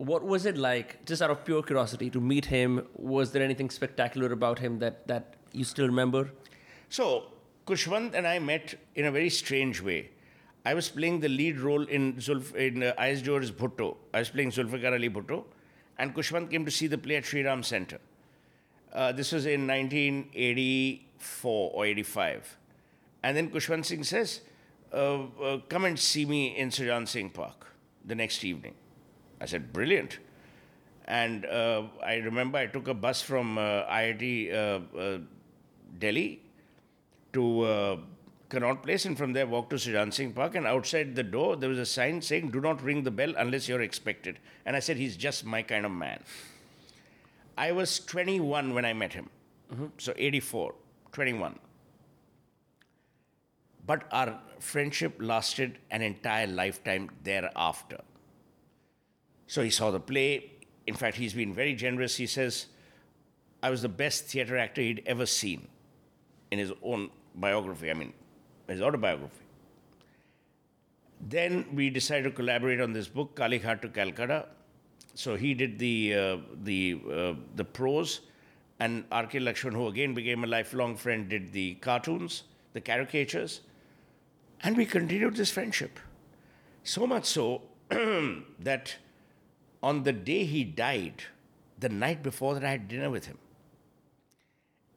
[0.02, 2.88] What was it like, just out of pure curiosity, to meet him?
[2.96, 6.32] Was there anything spectacular about him that that you still remember?
[6.90, 7.26] So,
[7.68, 10.10] Khushwant and I met in a very strange way.
[10.66, 13.98] I was playing the lead role in, Zulf, in uh, Ayaz Bhutto.
[14.12, 15.44] I was playing Zulfikar Ali Bhutto,
[16.00, 18.00] and Khushwant came to see the play at Sri Ram Center.
[18.92, 22.58] Uh, this was in 1984 or 85.
[23.22, 24.42] And then Khushwant Singh says,
[24.92, 27.68] uh, uh, Come and see me in Sujan Singh Park
[28.04, 28.74] the next evening.
[29.42, 30.20] I said, Brilliant.
[31.06, 35.18] And uh, I remember I took a bus from uh, IIT uh, uh,
[36.00, 36.42] Delhi
[37.34, 37.98] to uh,
[38.50, 40.56] Connaught Place and from there walked to Sujan Singh Park.
[40.56, 43.68] And outside the door, there was a sign saying, Do not ring the bell unless
[43.68, 44.40] you're expected.
[44.66, 46.24] And I said, He's just my kind of man.
[47.58, 49.30] I was 21 when I met him.
[49.98, 50.76] So 84,
[51.12, 51.58] 21.
[53.86, 58.02] But our friendship lasted an entire lifetime thereafter.
[59.52, 60.50] So he saw the play.
[60.88, 62.16] In fact, he's been very generous.
[62.16, 62.68] He says,
[63.62, 65.68] I was the best theater actor he'd ever seen
[66.52, 68.14] in his own biography, I mean,
[68.70, 69.44] his autobiography.
[71.20, 74.48] Then we decided to collaborate on this book, Kalighat to Calcutta.
[75.16, 78.22] So he did the, uh, the, uh, the prose,
[78.80, 79.40] and R.K.
[79.40, 83.60] Laxman, who again became a lifelong friend, did the cartoons, the caricatures.
[84.62, 86.00] And we continued this friendship.
[86.86, 88.96] So much so that
[89.84, 91.24] on the day he died,
[91.80, 93.38] the night before that, I had dinner with him.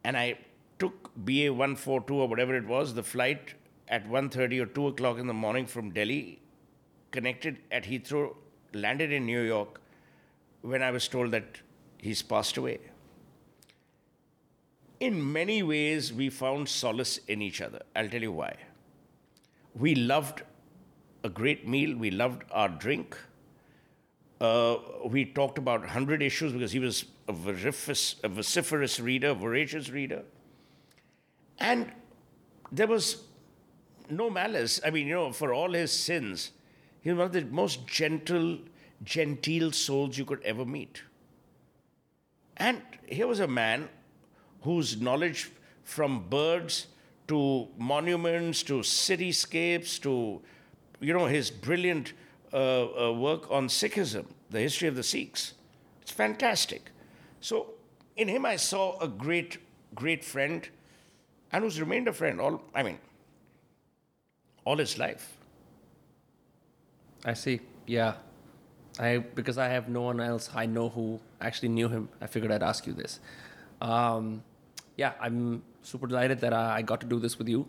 [0.03, 0.39] And I
[0.78, 3.55] took BA 142 or whatever it was, the flight
[3.89, 6.41] at 1.30 or 2 o'clock in the morning from Delhi,
[7.11, 8.35] connected at Heathrow,
[8.72, 9.80] landed in New York
[10.61, 11.61] when I was told that
[11.99, 12.78] he's passed away.
[15.01, 17.82] In many ways, we found solace in each other.
[17.95, 18.57] I'll tell you why.
[19.74, 20.43] We loved
[21.22, 23.16] a great meal, we loved our drink.
[24.45, 30.23] Uh, we talked about 100 issues because he was a a vociferous reader, voracious reader.
[31.59, 31.91] And
[32.71, 33.23] there was
[34.11, 34.81] no malice.
[34.85, 36.51] I mean, you know, for all his sins,
[37.01, 38.59] he was one of the most gentle,
[39.03, 41.01] genteel souls you could ever meet.
[42.59, 43.89] And here was a man
[44.61, 45.51] whose knowledge
[45.85, 46.89] from birds
[47.29, 50.43] to monuments to cityscapes to,
[51.01, 52.13] you know, his brilliant
[52.59, 55.55] uh, work on Sikhism, the history of the Sikhs.
[56.03, 56.91] It's fantastic.
[57.41, 57.75] So
[58.17, 59.59] in him, I saw a great,
[59.95, 60.69] great friend
[61.53, 62.99] and who's remained a friend all, I mean,
[64.65, 65.37] all his life.
[67.25, 67.61] I see.
[67.87, 68.15] Yeah.
[68.99, 72.09] I because I have no one else I know who actually knew him.
[72.21, 73.21] I figured I'd ask you this.
[73.81, 74.43] Um,
[74.97, 77.67] yeah, I'm super delighted that I got to do this with you,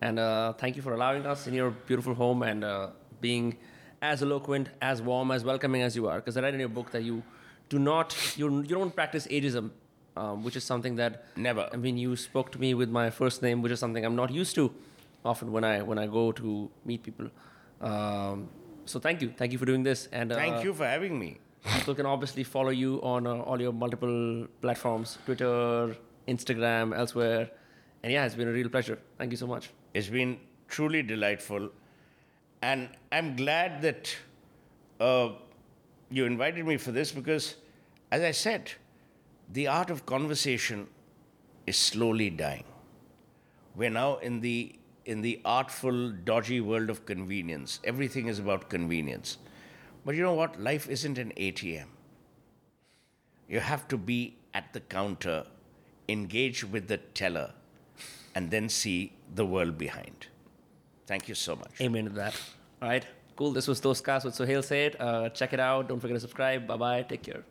[0.00, 3.56] and uh, thank you for allowing us in your beautiful home and uh, being
[4.02, 6.16] as eloquent, as warm, as welcoming as you are.
[6.16, 7.22] Because I read in your book that you
[7.68, 9.70] do not you you don't practice ageism,
[10.16, 11.68] um, which is something that Never.
[11.72, 14.30] I mean, you spoke to me with my first name, which is something I'm not
[14.30, 14.72] used to
[15.24, 17.30] often when I when I go to meet people.
[17.80, 18.48] Um,
[18.86, 21.38] so thank you, thank you for doing this, and uh, Thank you for having me.
[21.64, 25.96] People can obviously follow you on uh, all your multiple platforms Twitter,
[26.26, 27.50] Instagram, elsewhere.
[28.02, 28.98] And yeah, it's been a real pleasure.
[29.18, 29.70] Thank you so much.
[29.92, 30.38] It's been
[30.68, 31.70] truly delightful.
[32.62, 34.16] And I'm glad that
[35.00, 35.30] uh,
[36.10, 37.56] you invited me for this because,
[38.10, 38.72] as I said,
[39.52, 40.88] the art of conversation
[41.66, 42.64] is slowly dying.
[43.76, 47.80] We're now in the in the artful, dodgy world of convenience.
[47.82, 49.38] Everything is about convenience.
[50.04, 50.60] But you know what?
[50.60, 51.86] Life isn't an ATM.
[53.48, 55.44] You have to be at the counter,
[56.10, 57.52] engage with the teller,
[58.34, 60.26] and then see the world behind.
[61.08, 61.80] Thank you so much.
[61.80, 62.38] Amen to that.
[62.82, 63.04] All right.
[63.34, 63.52] Cool.
[63.52, 64.94] This was Dostcast with Suhel Seth.
[65.00, 65.88] Uh, check it out.
[65.88, 66.66] Don't forget to subscribe.
[66.66, 67.02] Bye bye.
[67.02, 67.42] Take care.